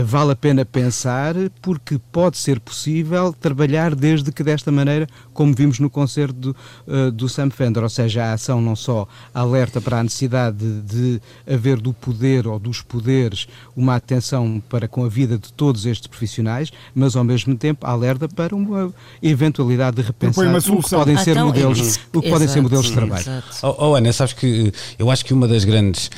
[0.03, 5.79] vale a pena pensar porque pode ser possível trabalhar desde que desta maneira, como vimos
[5.79, 6.55] no concerto do,
[6.87, 10.81] uh, do Sam Fender, ou seja, a ação não só alerta para a necessidade de,
[10.81, 15.85] de, haver do poder ou dos poderes uma atenção para com a vida de todos
[15.85, 21.17] estes profissionais, mas ao mesmo tempo alerta para uma eventualidade de repensar o que podem
[21.17, 23.25] ser então, modelos, o que podem ser modelos de trabalho.
[23.61, 26.09] Oh, oh, Ana, sabes que eu acho que uma das grandes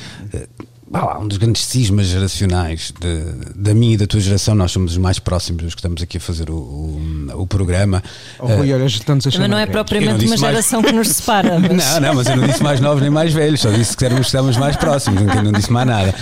[0.92, 4.92] ah, um dos grandes cismas geracionais de, da minha e da tua geração, nós somos
[4.92, 8.02] os mais próximos dos que estamos aqui a fazer o, o, o programa.
[8.38, 10.90] Oh, Rui, olha, estamos a mas não é propriamente uma geração mais...
[10.90, 11.58] que nos separa.
[11.60, 11.70] Mas...
[11.70, 14.26] Não, não, mas eu não disse mais novos nem mais velhos, só disse que éramos,
[14.26, 16.14] estamos mais próximos, não, não disse mais nada.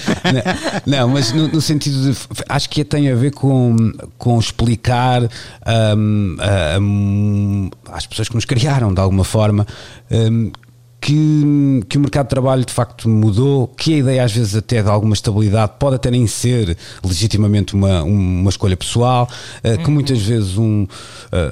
[0.86, 2.18] Não, não mas no, no, sentido de.
[2.48, 5.22] Acho que tem a ver com, com explicar
[5.96, 6.36] um,
[6.80, 9.66] um, às pessoas que nos criaram de alguma forma.
[10.10, 10.50] Um,
[11.06, 14.82] que, que o mercado de trabalho de facto mudou, que a ideia às vezes até
[14.82, 19.30] de alguma estabilidade pode até nem ser legitimamente uma, uma escolha pessoal,
[19.62, 20.88] uh, que muitas vezes um, uh,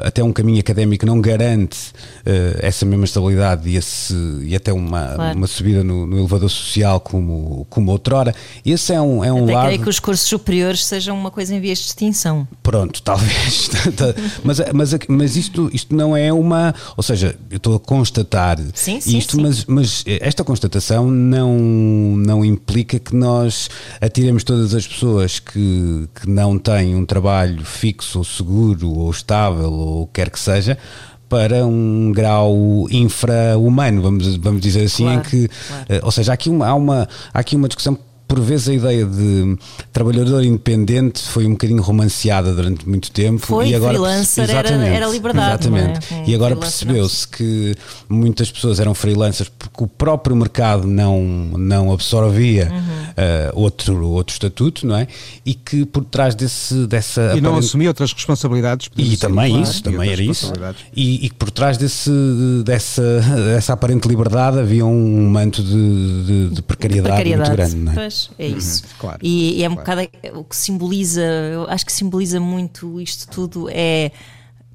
[0.03, 1.91] até um caminho académico não garante
[2.27, 4.13] uh, essa mesma estabilidade e, esse,
[4.43, 5.39] e até uma, claro.
[5.39, 8.35] uma subida no, no, elevador social como, como outrora.
[8.67, 9.67] Esse é um, é um até lado.
[9.67, 12.49] creio que os cursos superiores sejam uma coisa em vias de extinção.
[12.61, 13.71] Pronto, talvez.
[14.43, 16.75] mas mas, mas isto, isto não é uma.
[16.97, 21.59] Ou seja, eu estou a constatar sim, sim, isto, mas, mas esta constatação não,
[22.17, 23.69] não implica que nós
[24.01, 29.71] atiremos todas as pessoas que, que não têm um trabalho fixo ou seguro ou estável
[29.71, 30.79] ou quer que seja
[31.29, 35.85] para um grau infra-humano, vamos, vamos dizer assim, claro, em que, claro.
[35.89, 38.75] Eh, ou seja, há aqui uma, há uma, há aqui uma discussão por vezes a
[38.75, 39.57] ideia de
[39.93, 44.97] trabalhador independente foi um bocadinho romanceada durante muito tempo foi, e agora freelancer exatamente, era,
[44.97, 46.25] era liberdade exatamente é?
[46.27, 47.75] e agora percebeu-se que
[48.09, 52.81] muitas pessoas eram freelancers porque o próprio mercado não não absorvia uhum.
[52.81, 55.07] uh, outro outro estatuto não é
[55.45, 57.67] e que por trás desse dessa e não aparente...
[57.67, 60.53] assumia outras responsabilidades e também claro, isso também era isso
[60.97, 62.11] e, e por trás desse
[62.65, 67.77] dessa dessa aparente liberdade havia um manto de, de, de, precariedade, de precariedade, muito grande
[67.77, 67.95] não é?
[67.95, 68.83] Pois, é uhum, isso.
[68.83, 70.03] Uhum, claro, e, e, é um claro.
[70.03, 74.11] bocado o que simboliza, eu acho que simboliza muito isto tudo é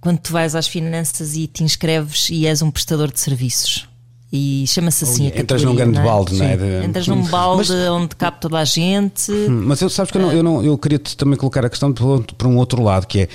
[0.01, 3.87] quando tu vais às finanças e te inscreves e és um prestador de serviços.
[4.31, 5.31] E chama-se assim.
[5.35, 6.05] Oh, entras num grande não é?
[6.05, 6.55] balde, não é?
[6.55, 6.85] De...
[6.85, 9.31] Entras num balde mas, onde cabe toda a gente.
[9.31, 11.91] Hum, mas eu sabes que eu, não, eu, não, eu queria também colocar a questão
[11.91, 13.29] por um outro lado, que é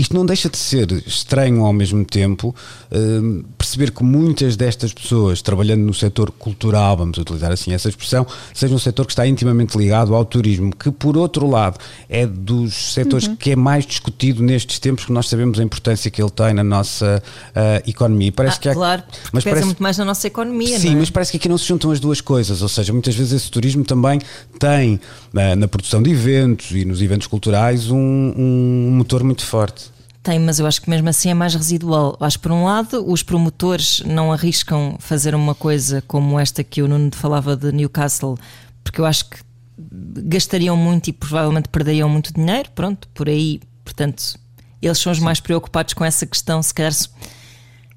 [0.00, 2.54] isto não deixa de ser estranho ao mesmo tempo
[2.90, 8.26] uh, perceber que muitas destas pessoas trabalhando no setor cultural, vamos utilizar assim essa expressão,
[8.54, 12.94] seja um setor que está intimamente ligado ao turismo, que por outro lado é dos
[12.94, 13.36] setores uhum.
[13.36, 16.64] que é mais discutido nestes tempos que nós sabemos a importância que ele tem na
[16.64, 18.32] nossa uh, economia.
[18.32, 20.78] Parece ah, que há, claro, mas pesa parece, muito mais na nossa economia.
[20.78, 20.96] Sim, é?
[20.96, 23.50] mas parece que aqui não se juntam as duas coisas, ou seja, muitas vezes esse
[23.50, 24.18] turismo também
[24.58, 24.98] tem
[25.30, 29.89] na, na produção de eventos e nos eventos culturais um, um motor muito forte.
[30.22, 32.16] Tem, mas eu acho que mesmo assim é mais residual.
[32.20, 36.82] Acho que, por um lado, os promotores não arriscam fazer uma coisa como esta que
[36.82, 38.36] o Nuno falava de Newcastle,
[38.84, 39.38] porque eu acho que
[39.78, 42.70] gastariam muito e provavelmente perderiam muito dinheiro.
[42.74, 44.38] Pronto, por aí, portanto,
[44.82, 46.62] eles são os mais preocupados com essa questão.
[46.62, 46.92] Se calhar,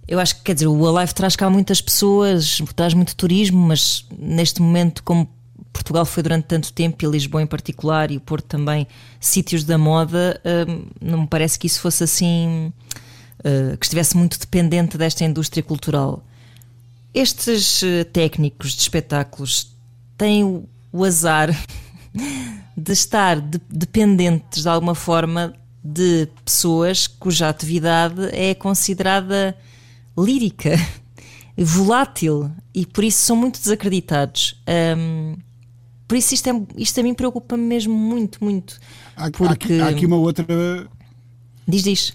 [0.08, 4.06] eu acho que, quer dizer, o Alive traz cá muitas pessoas, traz muito turismo, mas
[4.18, 5.30] neste momento, como
[5.74, 8.88] Portugal foi durante tanto tempo, e Lisboa em particular, e o Porto também,
[9.20, 12.72] sítios da moda, hum, não me parece que isso fosse assim,
[13.44, 16.24] hum, que estivesse muito dependente desta indústria cultural.
[17.14, 19.76] Estes hum, técnicos de espetáculos
[20.16, 21.50] têm o azar
[22.78, 29.58] de estar dependentes de alguma forma de pessoas cuja atividade é considerada
[30.18, 30.76] lírica,
[31.58, 34.62] volátil e por isso são muito desacreditados.
[34.98, 35.36] Um,
[36.08, 38.80] por isso isto, é, isto a mim preocupa-me mesmo muito, muito.
[39.16, 39.74] Há, porque...
[39.74, 40.46] há, há aqui uma outra.
[41.68, 42.14] Diz, diz.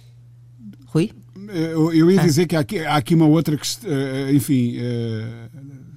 [0.86, 1.10] Rui?
[1.48, 2.24] Eu, eu ia ah.
[2.24, 5.87] dizer que há aqui, há aqui uma outra questão, eh, enfim, uh,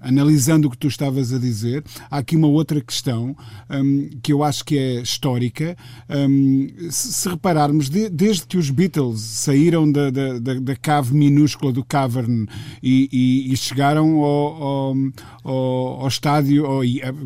[0.00, 3.36] analisando o que tu estavas a dizer, há aqui uma outra questão
[3.70, 5.76] um, que eu acho que é histórica.
[6.08, 11.14] Um, se, se, repararmos, de, desde que os Beatles saíram da, da, da, da cave
[11.14, 12.46] minúscula do Cavern
[12.82, 16.82] e, e, e chegaram ao, ao, ao, estádio, ao,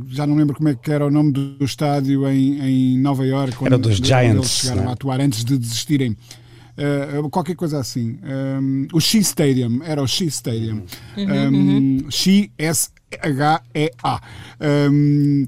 [0.09, 3.27] já não lembro como é que era o nome do, do estádio em, em Nova
[3.27, 4.89] York, era dos Giants, eles chegaram né?
[4.89, 6.17] a atuar antes de desistirem.
[6.77, 8.19] Uh, qualquer coisa assim.
[8.23, 10.83] Um, o X Stadium, era o X Stadium.
[11.17, 12.05] Uhum, um, uhum.
[12.11, 14.21] X-S-H-E-A.
[14.91, 15.47] Um,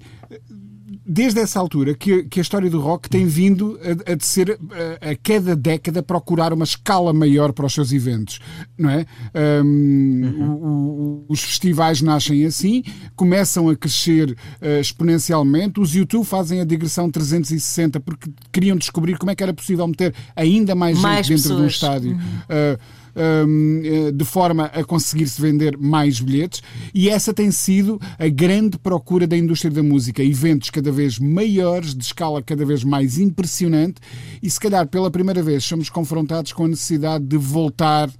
[1.04, 4.58] desde essa altura que, que, a história do rock tem vindo a, a, ser
[5.00, 8.38] a, a, cada década procurar uma escala maior para os seus eventos,
[8.78, 9.06] não é?
[9.64, 10.50] Um, uhum.
[10.50, 12.82] o, o, os festivais nascem assim,
[13.16, 15.80] começam a crescer uh, exponencialmente.
[15.80, 20.14] Os YouTube fazem a digressão 360 porque queriam descobrir como é que era possível meter
[20.36, 21.58] ainda mais, mais gente dentro pessoas.
[21.58, 22.10] de um estádio.
[22.12, 22.18] Uhum.
[22.18, 23.01] Uh,
[24.14, 26.62] de forma a conseguir-se vender mais bilhetes,
[26.94, 30.22] e essa tem sido a grande procura da indústria da música.
[30.22, 34.00] Eventos cada vez maiores, de escala cada vez mais impressionante,
[34.42, 38.10] e se calhar pela primeira vez somos confrontados com a necessidade de voltar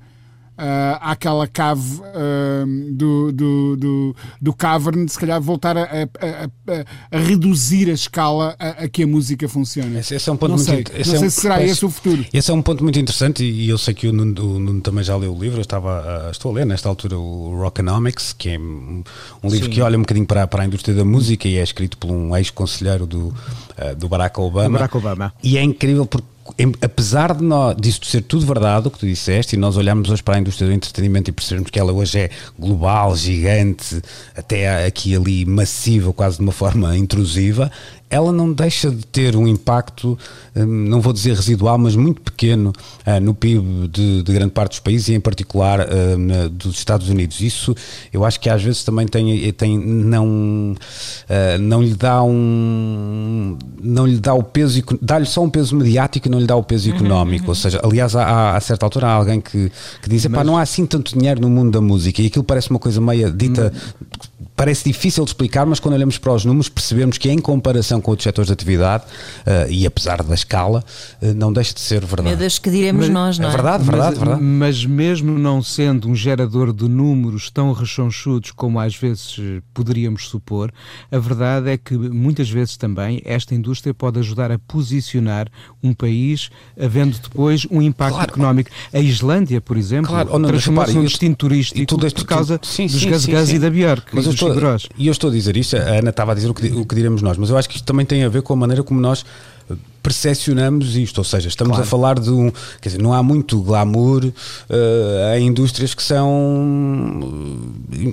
[0.59, 7.17] uh, àquela cave uh, do, do, do, do cavern, se calhar voltar a, a, a,
[7.17, 10.01] a reduzir a escala a, a, que a música funciona.
[10.01, 11.85] Esse, esse é um ponto não muito sei, não sei é um, se será esse
[11.85, 12.25] o futuro.
[12.33, 15.05] Esse é um ponto muito interessante e, eu sei que o Nuno, o Nuno, também
[15.05, 18.59] já leu o livro, eu estava, estou a ler nesta altura o Rockonomics, que é
[18.59, 19.03] um,
[19.45, 19.71] livro Sim.
[19.71, 22.37] que olha um bocadinho para, para a indústria da música e é escrito por um
[22.37, 24.79] ex-conselheiro do, uh, do Barack Obama.
[24.79, 25.33] Barack Obama.
[25.43, 26.32] E é incrível porque
[26.81, 30.23] apesar de nós, disso ser tudo verdade, o que tu disseste, e nós olharmos hoje
[30.23, 34.03] para a indústria do entretenimento e percebermos que ela hoje é global, gigante,
[34.37, 37.71] até aqui ali massiva, quase de uma forma intrusiva,
[38.13, 40.19] ela não deixa de ter um impacto,
[40.55, 42.71] hum, não vou dizer residual, mas muito pequeno
[43.07, 47.09] uh, no PIB de, de, grande parte dos países e em particular uh, dos Estados
[47.09, 47.41] Unidos.
[47.41, 47.75] Isso
[48.13, 50.27] eu acho que às vezes também tem, tem não,
[50.75, 56.29] uh, não lhe dá um não lhe dá o peso, dá-lhe só um peso mediático
[56.29, 57.45] e não lhe dá o peso uhum, económico.
[57.45, 57.51] Uhum.
[57.51, 59.73] Ou seja, aliás, há, a certa altura há alguém que,
[60.03, 60.47] que diz: mas...
[60.47, 63.31] não há assim tanto dinheiro no mundo da música e aquilo parece uma coisa meia
[63.31, 63.73] dita.
[63.75, 68.01] Uhum parece difícil de explicar, mas quando olhamos para os números percebemos que em comparação
[68.01, 70.85] com outros setores de atividade uh, e apesar da escala,
[71.21, 72.29] uh, não deixa de ser verdade.
[72.29, 73.49] Meu Deus, que diremos mas, nós, não é?
[73.49, 74.43] é verdade, verdade, mas, verdade.
[74.43, 79.37] Mas mesmo não sendo um gerador de números tão rechonchudos como às vezes
[79.75, 80.73] poderíamos supor,
[81.11, 85.49] a verdade é que muitas vezes também esta indústria pode ajudar a posicionar
[85.83, 88.31] um país, havendo depois um impacto claro.
[88.31, 88.71] económico.
[88.93, 90.31] A Islândia, por exemplo, claro.
[90.33, 94.15] oh, transformou-se num destino turístico por causa sim, dos sim, sim, e da Björk.
[94.15, 96.55] Mas eu estou, e eu estou a dizer isto, a Ana estava a dizer o
[96.55, 98.53] que, o que diremos nós, mas eu acho que isto também tem a ver com
[98.53, 99.25] a maneira como nós
[100.03, 101.85] percepcionamos isto, ou seja, estamos claro.
[101.85, 104.33] a falar de um, quer dizer, não há muito glamour uh,
[105.37, 107.21] em indústrias que são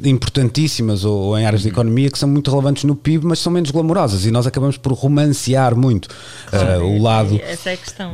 [0.04, 3.52] importantíssimas ou, ou em áreas de economia que são muito relevantes no PIB, mas são
[3.52, 7.58] menos glamourosas e nós acabamos por romancear muito uh, o lado é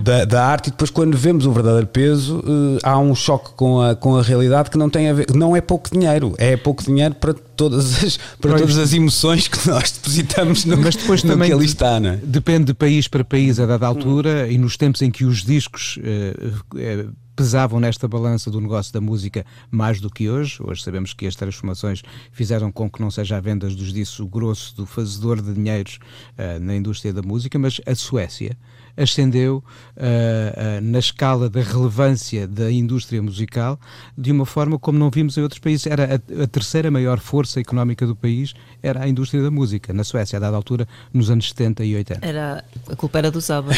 [0.02, 3.82] da, da, arte e depois quando vemos o verdadeiro peso uh, há um choque com
[3.82, 6.84] a, com a realidade que não tem a ver, não é pouco dinheiro, é pouco
[6.84, 11.32] dinheiro para todas as, para todas as emoções que nós depositamos no, mas depois no
[11.32, 12.20] também que ali está, não é?
[12.24, 15.98] depende de país para país a dada altura, e nos tempos em que os discos
[15.98, 20.58] uh, pesavam nesta balança do negócio da música mais do que hoje.
[20.64, 22.02] Hoje sabemos que as transformações
[22.32, 26.00] fizeram com que não seja a vendas dos discos o grosso do fazedor de dinheiros
[26.38, 28.58] uh, na indústria da música, mas a Suécia
[28.98, 33.80] ascendeu uh, uh, na escala da relevância da indústria musical
[34.18, 35.86] de uma forma como não vimos em outros países.
[35.88, 38.54] Era a, a, terceira maior força económica do país,
[38.86, 42.26] era a indústria da música, na Suécia, a dada altura, nos anos 70 e 80.
[42.26, 43.72] Era, a culpa era do Zaba.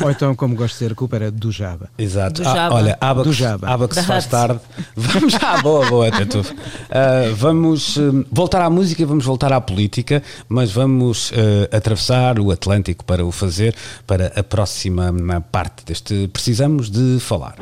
[0.00, 1.88] ou, ou, então, como gosto de dizer, a culpa era do Java.
[1.96, 2.42] Exato.
[2.42, 3.68] Do ah, olha, Abacus, do Java.
[3.68, 4.60] Abacus se faz tarde.
[4.94, 6.40] Vamos, ah, boa, boa, até tu.
[6.40, 11.34] Uh, vamos uh, voltar à música e vamos voltar à política, mas vamos uh,
[11.72, 13.74] atravessar o Atlântico para o fazer
[14.06, 17.56] para a próxima parte deste Precisamos de Falar.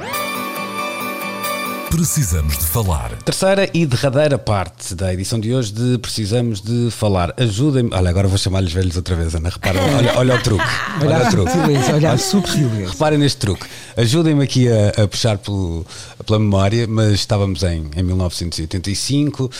[1.90, 3.10] Precisamos de falar.
[3.24, 7.34] Terceira e derradeira parte da edição de hoje de Precisamos de Falar.
[7.36, 7.90] Ajudem-me.
[7.92, 9.48] Olha, agora vou chamar-lhes velhos outra vez, Ana.
[9.48, 10.64] Repara, olha, olha o truque.
[11.00, 11.58] Olha, olha o truque.
[11.58, 12.92] Olha, olha a subtileza.
[12.92, 13.66] Reparem neste truque.
[13.96, 15.84] Ajudem-me aqui a, a puxar pelo,
[16.24, 19.50] pela memória, mas estávamos em, em 1985 uh,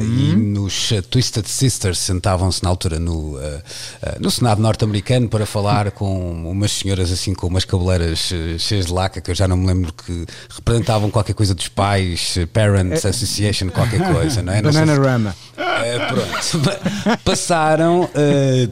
[0.00, 0.04] uhum.
[0.04, 3.62] e nos Twisted Sisters sentavam-se na altura no, uh, uh,
[4.20, 9.20] no Senado norte-americano para falar com umas senhoras assim com umas cabeleiras cheias de laca,
[9.20, 14.00] que eu já não me lembro que representavam qualquer coisa dos pais, Parents Association, qualquer
[14.12, 14.62] coisa, não é?
[14.62, 15.34] Não Bananarama.
[16.08, 16.78] pronto.
[17.24, 18.08] Passaram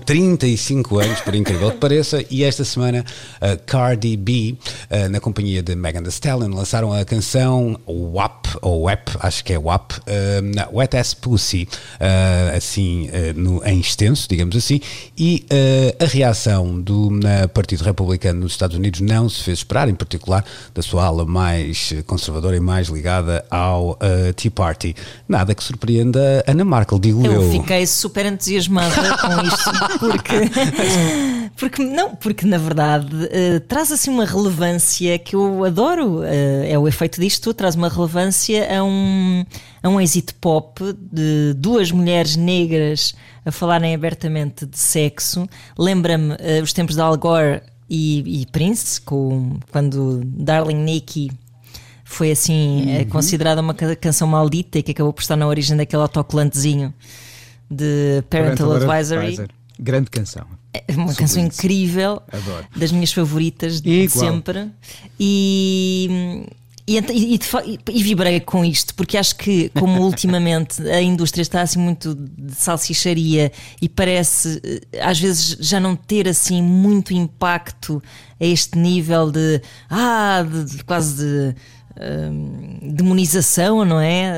[0.05, 3.05] 35 anos, por incrível que pareça, e esta semana
[3.66, 4.57] Cardi B,
[5.11, 9.59] na companhia de Megan Thee Stallion, lançaram a canção WAP, ou WAP, acho que é
[9.59, 11.68] WAP, uh, Wet Ass Pussy,
[12.01, 14.81] uh, assim, uh, no, em extenso, digamos assim,
[15.16, 17.11] e uh, a reação do
[17.53, 21.93] Partido Republicano nos Estados Unidos não se fez esperar, em particular da sua ala mais
[22.07, 23.99] conservadora e mais ligada ao
[24.37, 24.95] Tea Party.
[25.29, 27.43] Nada que surpreenda Ana Markel, digo eu.
[27.43, 30.51] Eu fiquei super entusiasmada com isto, porque,
[31.57, 33.09] porque, não, porque na verdade
[33.68, 38.85] traz assim uma relevância que eu adoro, é o efeito disto traz uma relevância a
[38.85, 39.45] um,
[39.83, 40.81] a um êxito pop
[41.12, 43.14] de duas mulheres negras
[43.45, 45.49] a falarem abertamente de sexo.
[45.79, 51.31] Lembra-me uh, os tempos de Al Gore e, e, Prince, com, quando Darling Nikki
[52.21, 53.09] foi assim eh, uhum.
[53.09, 56.93] considerada uma canção maldita e que acabou por estar na origem daquele autocolantezinho
[57.71, 59.27] de Parental, Parental Advisory.
[59.27, 59.49] Advisor.
[59.79, 60.47] Grande canção.
[60.75, 62.66] É uma canção incrível, Adoro.
[62.77, 64.71] das minhas favoritas de sempre.
[65.18, 66.45] E,
[66.87, 67.41] e, e, e,
[67.89, 72.55] e, vibrei com isto, porque acho que, como ultimamente a indústria está assim muito de
[72.55, 73.51] salsicharia
[73.81, 74.61] e parece
[74.93, 78.03] eh, às vezes já não ter assim muito impacto
[78.41, 81.55] a este nível de, ah, de, de quase de.
[81.99, 84.32] Um, demonização, não é?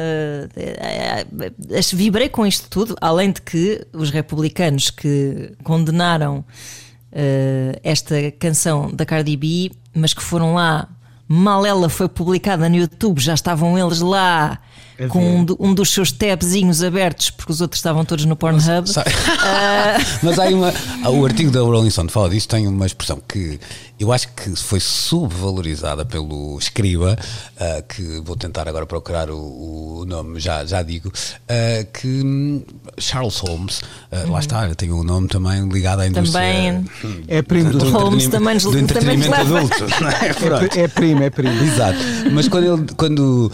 [0.57, 8.31] Uh, uh, vibrei com isto tudo, além de que os republicanos que condenaram uh, esta
[8.33, 10.89] canção da Cardi B, mas que foram lá
[11.29, 14.59] mal ela foi publicada no YouTube, já estavam eles lá
[15.09, 18.63] com um, um, dos seus tabzinhos abertos, porque os outros estavam todos no Pornhub.
[18.67, 19.03] Mas, uh...
[20.23, 20.73] mas há uma.
[21.11, 23.59] O artigo da Rolling Stone fala disso, tem uma expressão que
[24.03, 27.17] eu acho que foi subvalorizada pelo escriba,
[27.57, 32.63] uh, que vou tentar agora procurar o, o nome, já, já digo, uh, que hum,
[32.99, 34.33] Charles Holmes, uh, uhum.
[34.33, 36.43] lá está, tem o um nome também ligado à indústria.
[36.43, 36.85] Também
[37.29, 39.85] é primo do, do Holmes também, do entretenimento adulto.
[39.85, 40.81] É?
[40.81, 41.63] é, é, primo, é primo.
[41.63, 41.99] Exato.
[42.33, 43.53] Mas quando, ele, quando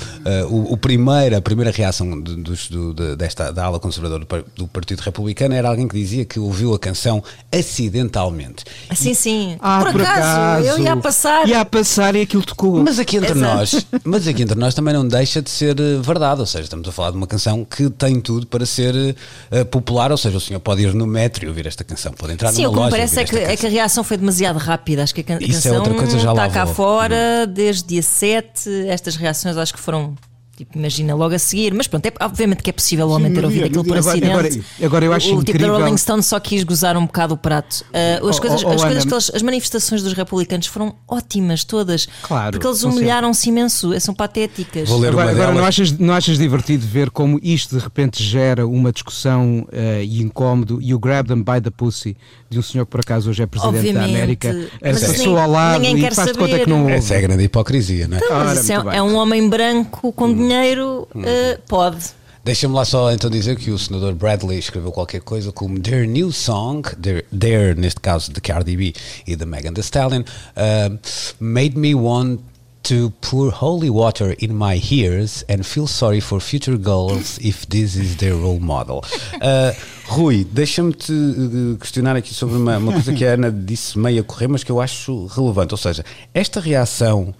[0.49, 4.27] o, o primeiro, a primeira reação do, do, desta, da ala conservadora
[4.57, 7.23] do Partido Republicano era alguém que dizia que ouviu a canção
[7.53, 8.65] acidentalmente.
[8.95, 9.57] Sim, sim.
[9.61, 10.67] Ah, por, por acaso acaso.
[10.67, 11.49] Eu ia passar.
[11.49, 12.83] Ia a passar e aquilo tocou.
[12.83, 13.57] Mas aqui entre Exato.
[13.57, 16.41] nós, mas aqui entre nós também não deixa de ser eh, verdade.
[16.41, 20.11] Ou seja, estamos a falar de uma canção que tem tudo para ser uh, popular.
[20.11, 22.65] Ou seja, o senhor pode ir no metro e ouvir esta canção, pode entrar Sim,
[22.65, 22.91] numa loja.
[22.91, 25.03] Sim, parece é que, é que a reação foi demasiado rápida.
[25.03, 26.75] Acho que a, can Isso canção é outra coisa, já está cá vou.
[26.75, 27.53] fora hum.
[27.53, 28.89] desde dia 7.
[28.89, 30.15] Estas reações acho que foram
[30.59, 33.45] Tipo, imagina logo a seguir, mas pronto, é, obviamente que é possível o homem ter
[33.45, 34.33] ouvido aquilo por agora, acidente.
[34.33, 34.49] Agora,
[34.83, 35.61] agora, eu acho o, incrível...
[35.61, 37.85] tipo da Rolling Stone só quis gozar um bocado o prato.
[37.93, 42.09] Uh, as, oh, coisas, oh, as, coisas eles, as manifestações dos republicanos foram ótimas todas.
[42.23, 42.51] Claro.
[42.51, 44.89] Porque eles humilharam-se imenso, são patéticas.
[44.89, 48.67] Vou ler agora, agora não, achas, não achas divertido ver como isto de repente gera
[48.67, 52.17] uma discussão uh, e incómodo e o grab them by the pussy
[52.51, 55.85] de um senhor que por acaso hoje é presidente Obviamente, da América, passou ao lado
[55.85, 56.95] e faz de conta que não ouve.
[56.95, 58.21] Essa é a grande hipocrisia, não é?
[58.21, 60.48] Então, mas Ora, é, é, um homem branco com hum.
[60.49, 62.19] Dinheiro, uh, pode.
[62.45, 66.33] Deixa-me lá só então dizer que o senador Bradley escreveu qualquer coisa como Their new
[66.33, 68.95] song, their, their neste caso de Cardi B
[69.27, 70.99] e da Megan Thee Stallion, uh,
[71.39, 72.41] made me want
[72.85, 77.97] to pour holy water in my ears and feel sorry for future girls if this
[77.97, 79.05] is their role model.
[79.43, 79.73] Uh,
[80.09, 84.23] Rui, deixa-me te uh, questionar aqui sobre uma, uma coisa que a Ana disse meio
[84.23, 85.75] a correr, mas que eu acho relevante.
[85.75, 87.35] Ou seja, esta reação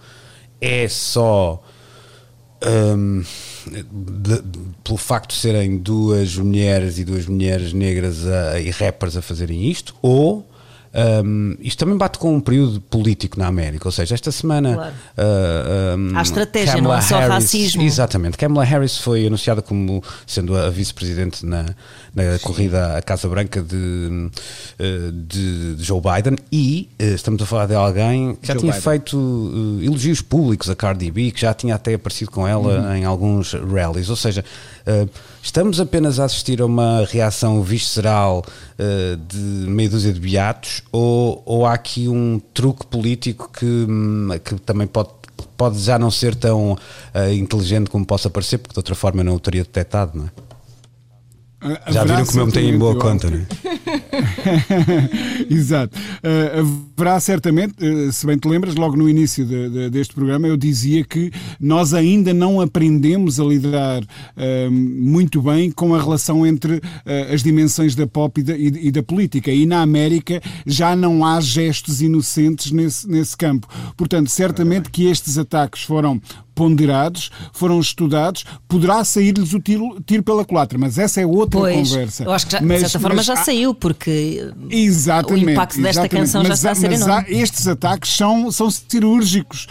[0.61, 1.63] é só.
[2.65, 3.23] Um,
[3.91, 4.41] de,
[4.83, 9.69] pelo facto de serem duas mulheres e duas mulheres negras a, e rappers a fazerem
[9.69, 10.48] isto, ou
[11.23, 14.93] um, isto também bate com um período político na América, ou seja, esta semana claro.
[15.17, 17.83] uh, um, há estratégia, Kamala não é só Harris, racismo.
[17.83, 21.65] Exatamente, Kamala Harris foi anunciada como sendo a vice-presidente na,
[22.13, 24.31] na corrida à Casa Branca de,
[25.27, 28.73] de, de Joe Biden e uh, estamos a falar de alguém que já Joe tinha
[28.73, 28.89] Biden.
[28.91, 32.95] feito uh, elogios públicos a Cardi B, que já tinha até aparecido com ela uhum.
[32.95, 34.43] em alguns rallies, ou seja,
[35.41, 38.43] estamos apenas a assistir a uma reação visceral
[39.27, 44.55] de meia dúzia de beatos ou, ou há aqui um truque político que, hum, que
[44.55, 45.09] também pode
[45.59, 49.25] pode já não ser tão uh, inteligente como possa parecer, porque de outra forma eu
[49.25, 50.48] não o teria detectado, não é?
[51.87, 53.45] Já viram como eu me tenho em boa conta, não é?
[55.49, 55.97] Exato.
[55.97, 60.47] Uh, haverá certamente, uh, se bem te lembras, logo no início de, de, deste programa
[60.47, 66.45] eu dizia que nós ainda não aprendemos a lidar uh, muito bem com a relação
[66.45, 66.81] entre
[67.31, 69.51] as dimensões da pop e da, e, e da, política.
[69.51, 73.67] E na América já não há gestos inocentes nesse, nesse campo.
[73.97, 76.21] Portanto, certamente que estes ataques foram
[76.59, 81.89] ponderados, foram estudados, poderá sair-lhes o tiro, tiro, pela culatra, mas essa é outra pois,
[81.89, 82.25] conversa.
[82.25, 86.01] Eu acho que já, mas, de certa forma já saiu, porque exatamente, o impacto desta
[86.01, 87.25] exatamente, canção mas, já está a ser enorme.
[87.29, 89.67] estes ataques são, são cirúrgicos.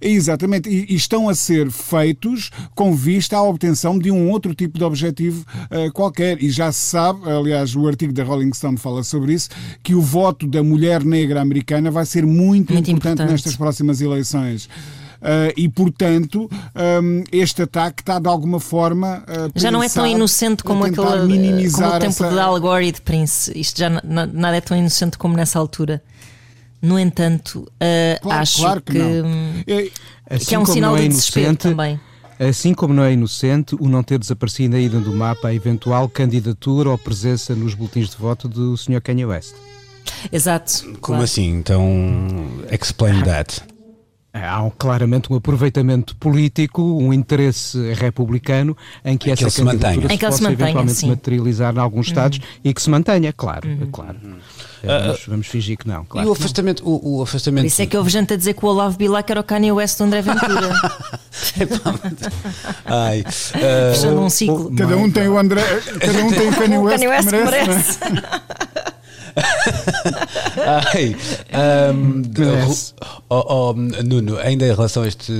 [0.00, 4.84] Exatamente, e, estão a ser feitos com vista à obtenção de um outro tipo de
[4.84, 6.40] objetivo uh, qualquer.
[6.40, 9.48] E já se sabe, aliás, o artigo da Rolling Stone fala sobre isso,
[9.82, 14.00] que o voto da mulher negra americana vai ser muito, muito importante, importante nestas próximas
[14.00, 14.68] eleições.
[15.22, 16.50] Uh, e, portanto,
[17.00, 19.22] um, este ataque está de alguma forma.
[19.28, 22.28] Uh, já não é tão inocente como, aquele, como o tempo essa...
[22.28, 23.52] de Al Gore e de Prince.
[23.54, 26.02] Isto já nada é tão inocente como nessa altura.
[26.80, 31.02] No entanto, uh, claro, acho claro que, que, é, assim que, é um sinal é
[31.02, 32.00] de desespero também.
[32.40, 36.90] Assim como não é inocente o não ter desaparecido ainda do mapa a eventual candidatura
[36.90, 39.00] ou presença nos boletins de voto do Sr.
[39.00, 39.54] Kanye West.
[40.32, 40.82] Exato.
[40.82, 41.22] Como claro.
[41.22, 41.54] assim?
[41.54, 41.86] Então,
[42.72, 43.62] explain that.
[44.34, 48.74] Há um, claramente um aproveitamento político, um interesse republicano
[49.04, 51.08] em que em essa que candidatura se, se possa mantenha, eventualmente sim.
[51.08, 52.44] materializar em alguns Estados uhum.
[52.64, 53.90] e que se mantenha, claro, uhum.
[53.90, 54.16] claro.
[54.22, 54.36] Uhum.
[54.82, 56.04] Vamos, vamos, fingir que não.
[56.04, 57.66] Claro e o afastamento, o, o, afastamento.
[57.66, 59.98] Isso é que houve gente a dizer que o Olavo Bilac era o Kanye West
[59.98, 60.72] do André Ventura.
[62.84, 64.74] Ai, uh, Fechando um ciclo.
[64.74, 65.62] Cada um tem o André,
[66.00, 67.98] cada um tem o Kanye West, o Kanye West que merece.
[67.98, 68.32] Que merece.
[70.94, 71.16] Ai,
[71.94, 72.22] um,
[73.28, 75.32] oh, oh, Nuno, ainda em relação a este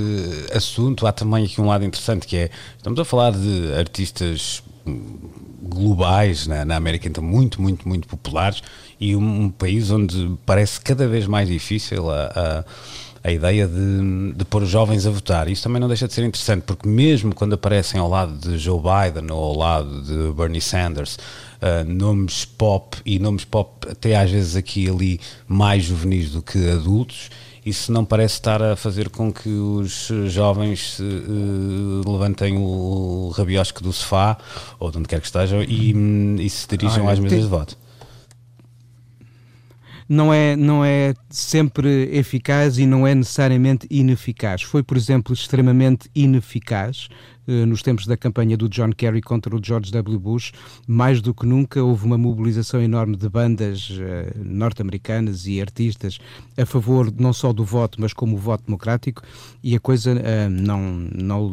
[0.53, 4.63] assunto, há também aqui um lado interessante que é: estamos a falar de artistas
[5.61, 8.61] globais na, na América, então muito, muito, muito populares
[8.99, 12.63] e um, um, país onde parece cada vez mais difícil a, a
[13.23, 15.47] a ideia de, de pôr os jovens a votar.
[15.47, 18.79] Isso também não deixa de ser interessante, porque mesmo quando aparecem ao lado de Joe
[18.79, 21.17] Biden ou ao lado de Bernie Sanders,
[21.61, 26.41] uh, nomes pop e nomes pop até às vezes aqui e ali mais juvenis do
[26.41, 27.29] que adultos,
[27.65, 33.93] isso não parece estar a fazer com que os jovens uh, levantem o rabiosque do
[33.93, 34.37] sofá
[34.77, 35.93] ou de onde quer que estejam e,
[36.41, 37.82] e se dirijam ah, às mesas de voto
[40.07, 44.61] não é, não é sempre eficaz e não é necessariamente ineficaz.
[44.61, 47.07] Foi, por exemplo, extremamente ineficaz
[47.47, 50.19] nos tempos da campanha do John Kerry contra o George W.
[50.19, 50.51] Bush,
[50.87, 56.19] mais do que nunca houve uma mobilização enorme de bandas uh, norte-americanas e artistas
[56.57, 59.21] a favor não só do voto, mas como o voto democrático,
[59.63, 60.79] e a coisa uh, não,
[61.13, 61.49] não,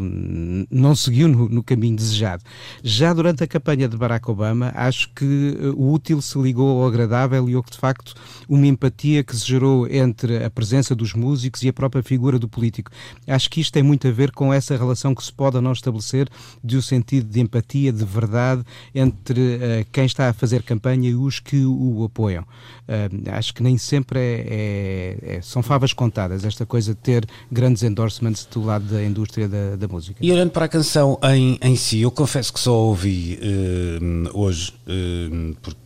[0.70, 2.42] não seguiu no, no, caminho desejado.
[2.82, 7.48] Já durante a campanha de Barack Obama, acho que o útil se ligou ao agradável
[7.48, 8.14] e houve, de facto,
[8.48, 12.48] uma empatia que se gerou entre a presença dos músicos e a própria figura do
[12.48, 12.90] político.
[13.26, 15.72] Acho que isto tem muito a ver com essa relação que se pode ou não
[15.80, 16.28] estabelecer
[16.62, 18.64] de um sentido de empatia, de verdade
[18.94, 22.42] entre uh, quem está a fazer campanha e os que o apoiam.
[22.42, 27.26] Uh, acho que nem sempre é, é, é, são favas contadas esta coisa de ter
[27.50, 30.18] grandes endorsements do lado da indústria da, da música.
[30.20, 34.72] E olhando para a canção em, em si, eu confesso que só ouvi uh, hoje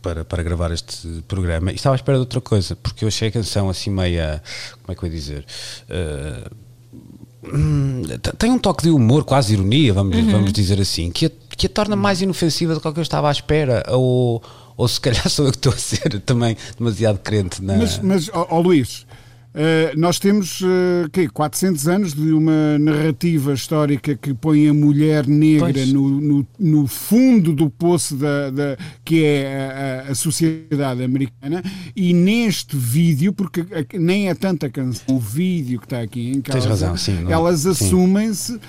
[0.01, 3.27] para, para gravar este programa e estava à espera de outra coisa, porque eu achei
[3.27, 4.41] a canção assim meia.
[4.81, 5.45] Como é que eu ia dizer?
[7.53, 8.03] Hum,
[8.37, 10.31] tem um toque de humor, quase ironia, vamos, uhum.
[10.31, 13.31] vamos dizer assim, que a, que a torna mais inofensiva do que eu estava à
[13.31, 13.83] espera.
[13.89, 14.41] Ou,
[14.77, 17.75] ou se calhar sou eu que estou a ser também demasiado crente na.
[17.75, 19.05] Mas, mas ó, ó Luís,
[19.55, 25.25] Uh, nós temos uh, que 400 anos de uma narrativa histórica que põe a mulher
[25.25, 31.63] negra no, no, no, fundo do poço da, da que é a, a, sociedade americana.
[31.95, 33.65] E neste vídeo, porque
[33.97, 37.65] nem é tanta canção, o vídeo que está aqui em casa, razão, sim, não, elas
[37.65, 38.59] assumem-se uh,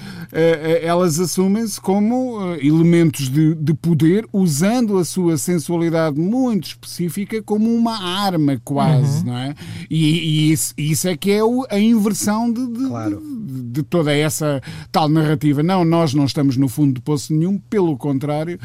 [0.82, 8.24] elas assumem-se como elementos de, de poder, usando a sua sensualidade muito específica como uma
[8.24, 9.32] arma quase, uhum.
[9.32, 9.54] não é?
[9.90, 13.20] E, e isso, isso, é que é o, a inversão de, de, claro.
[13.20, 14.60] de, de, toda essa
[14.92, 15.62] tal narrativa.
[15.62, 18.58] Não, nós não estamos no fundo de poço nenhum, pelo contrário.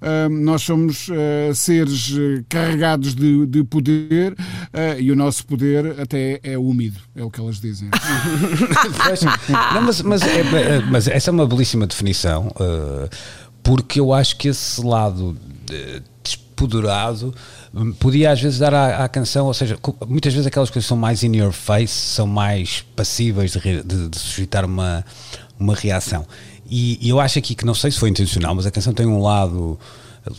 [0.00, 4.34] Uh, nós somos uh, seres uh, carregados de, de poder
[4.98, 7.90] e o nosso poder até é úmido, é o que elas dizem.
[9.74, 12.50] não, mas, mas, é, é, mas, essa é uma belíssima definição,
[13.62, 15.36] porque eu acho que esse lado
[16.22, 17.34] despoderado
[17.98, 21.22] podia às vezes dar à, à, canção, ou seja, muitas vezes aquelas coisas são mais
[21.22, 25.04] in your face, são mais passíveis de, de, de suscitar uma,
[25.58, 26.26] uma reação.
[26.68, 29.06] E, e, eu acho aqui que não sei se foi intencional, mas a canção tem
[29.06, 29.78] um lado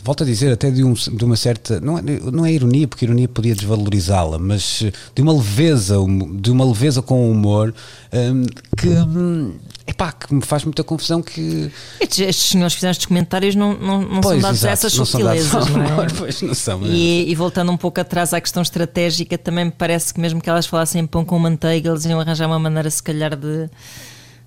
[0.02, 1.78] volto a dizer, até de, um, de uma certa.
[1.80, 4.82] Não é, não é ironia, porque ironia podia desvalorizá-la, mas
[5.14, 5.96] de uma leveza,
[6.36, 7.74] de uma leveza com humor
[8.12, 8.88] um, que.
[8.88, 9.54] Um,
[9.86, 11.70] epá, que me faz muita confusão que.
[12.00, 15.68] Estes, senhores fizeram estes comentários não, não, não pois, são dados exato, a essas subtilezas,
[15.68, 16.06] não, não é?
[16.16, 16.82] Pois não são.
[16.86, 20.48] E, e, voltando um pouco atrás à questão estratégica, também me parece que mesmo que
[20.48, 23.68] elas falassem pão com manteiga, eles iam arranjar uma maneira, se calhar, de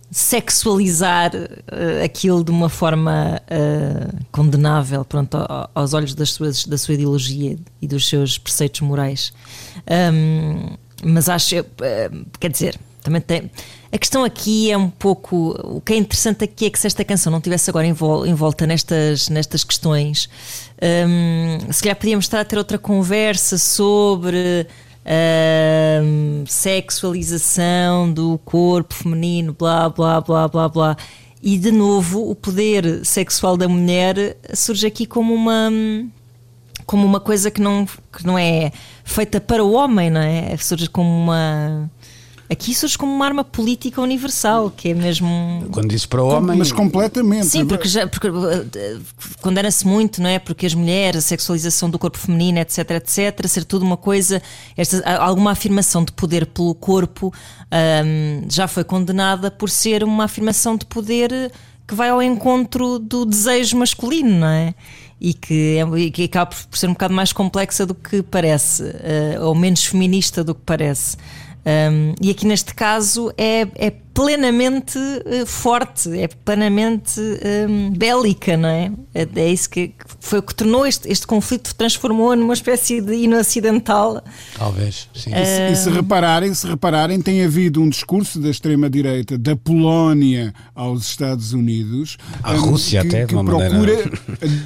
[0.10, 5.38] sexualizar uh, aquilo de uma forma uh, condenável pronto,
[5.76, 9.34] aos olhos das suas, da sua ideologia e dos seus preceitos morais.
[10.14, 13.50] Um, mas acho, uh, quer dizer, também tem.
[13.92, 15.56] A questão aqui é um pouco.
[15.64, 19.30] O que é interessante aqui é que se esta canção não tivesse agora envolta nestas,
[19.30, 20.30] nestas questões,
[21.08, 24.68] um, se calhar podíamos estar a ter outra conversa sobre
[25.08, 30.98] uh, sexualização do corpo feminino, blá, blá, blá, blá, blá.
[31.42, 35.72] E de novo, o poder sexual da mulher surge aqui como uma
[36.86, 38.72] como uma coisa que não, que não é
[39.04, 40.56] feita para o homem, não é?
[40.56, 41.92] Surge como uma
[42.50, 45.68] Aqui surge como uma arma política universal, que é mesmo.
[45.72, 46.58] Quando dizes para o homem.
[46.58, 47.48] Mas completamente.
[47.48, 49.02] Sim, porque, já, porque uh,
[49.42, 50.40] condena-se muito, não é?
[50.40, 54.42] Porque as mulheres, a sexualização do corpo feminino, etc, etc, ser tudo uma coisa.
[54.78, 57.34] Esta, alguma afirmação de poder pelo corpo
[57.72, 61.52] um, já foi condenada por ser uma afirmação de poder
[61.86, 64.74] que vai ao encontro do desejo masculino, não é?
[65.20, 69.46] e que, é, que acaba por ser um bocado mais complexa do que parece, uh,
[69.46, 71.18] ou menos feminista do que parece.
[71.68, 77.20] Um, e aqui neste caso é, é plenamente uh, forte, é plenamente
[77.68, 78.90] um, bélica, não é?
[79.14, 79.28] é?
[79.36, 83.36] É, isso que foi o que tornou este, este conflito, transformou numa espécie de hino
[83.36, 84.24] acidental.
[84.58, 85.32] Talvez, sim.
[85.32, 85.36] Uh...
[85.36, 90.54] E, se, e, se, repararem, se repararem, tem havido um discurso da extrema-direita da Polónia
[90.74, 92.18] aos Estados Unidos.
[92.46, 94.12] Um, Rússia que, até, de uma procura, maneira...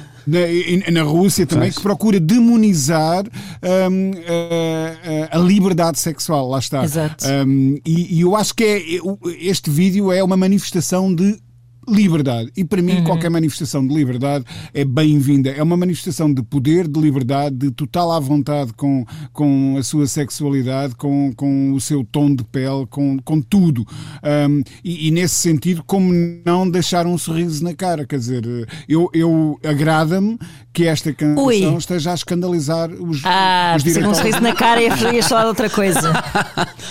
[0.26, 3.24] na, na Rússia também, que procura demonizar
[3.90, 4.10] um,
[5.32, 6.84] a, a, liberdade sexual, lá está.
[6.84, 7.24] Exato.
[7.26, 8.82] Um, e, e eu acho que é,
[9.40, 11.38] este vídeo é uma manifestação de
[11.88, 12.50] liberdade.
[12.56, 13.04] E para mim, uhum.
[13.04, 15.50] qualquer manifestação de liberdade é bem-vinda.
[15.50, 20.06] É uma manifestação de poder, de liberdade, de total à vontade com, com a sua
[20.06, 23.86] sexualidade, com, com o seu tom de pele, com, com tudo.
[24.22, 26.12] Um, e, e, nesse sentido, como
[26.44, 28.06] não deixar um sorriso na cara?
[28.06, 28.44] Quer dizer,
[28.88, 30.38] eu, eu agrada-me
[30.72, 31.76] que esta canção Ui.
[31.76, 34.18] esteja a escandalizar os, ah, os diretores.
[34.18, 36.12] um sorriso na cara e ias falar de outra coisa.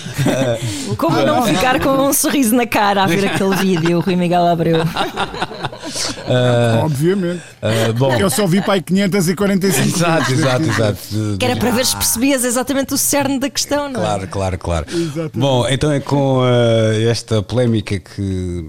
[0.96, 4.81] como não ficar com um sorriso na cara a ver aquele vídeo, Rui Miguel Abreu?
[4.82, 7.42] Uh, Obviamente.
[7.62, 8.14] Uh, bom.
[8.14, 10.98] Eu só vi para aí 545 Exato, exato, exato.
[11.38, 14.04] Que era para ver se percebias exatamente o cerne da questão, não é?
[14.04, 14.86] Claro, claro, claro.
[14.90, 15.38] Exatamente.
[15.38, 18.64] Bom, então é com uh, esta polémica que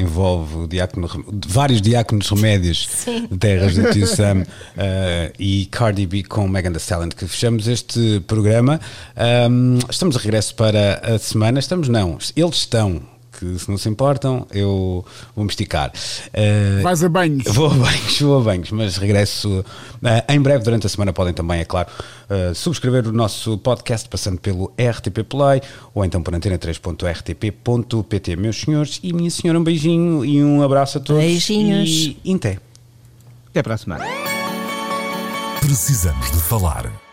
[0.00, 1.08] envolve diácono,
[1.46, 3.26] vários diáconos remédios Sim.
[3.30, 4.44] de terras do Tio Sam
[5.38, 8.80] e Cardi B com Megan Thee Stallion que fechamos este programa.
[9.50, 11.58] Um, estamos de regresso para a semana.
[11.58, 13.00] Estamos, não, eles estão
[13.40, 15.02] que se não se importam, eu
[15.34, 15.90] vou me esticar.
[16.28, 17.44] Uh, Vais a banhos.
[17.54, 19.64] Vou a banhos, vou a banhos, mas regresso uh,
[20.28, 21.88] em breve, durante a semana podem também, é claro,
[22.28, 25.60] uh, subscrever o nosso podcast passando pelo RTP Play
[25.94, 28.36] ou então por antena3.rtp.pt.
[28.36, 31.20] Meus senhores e minha senhora, um beijinho e um abraço a todos.
[31.22, 31.88] Beijinhos.
[31.88, 32.58] E, e até.
[33.48, 34.04] Até para a semana.
[35.60, 37.09] Precisamos de falar.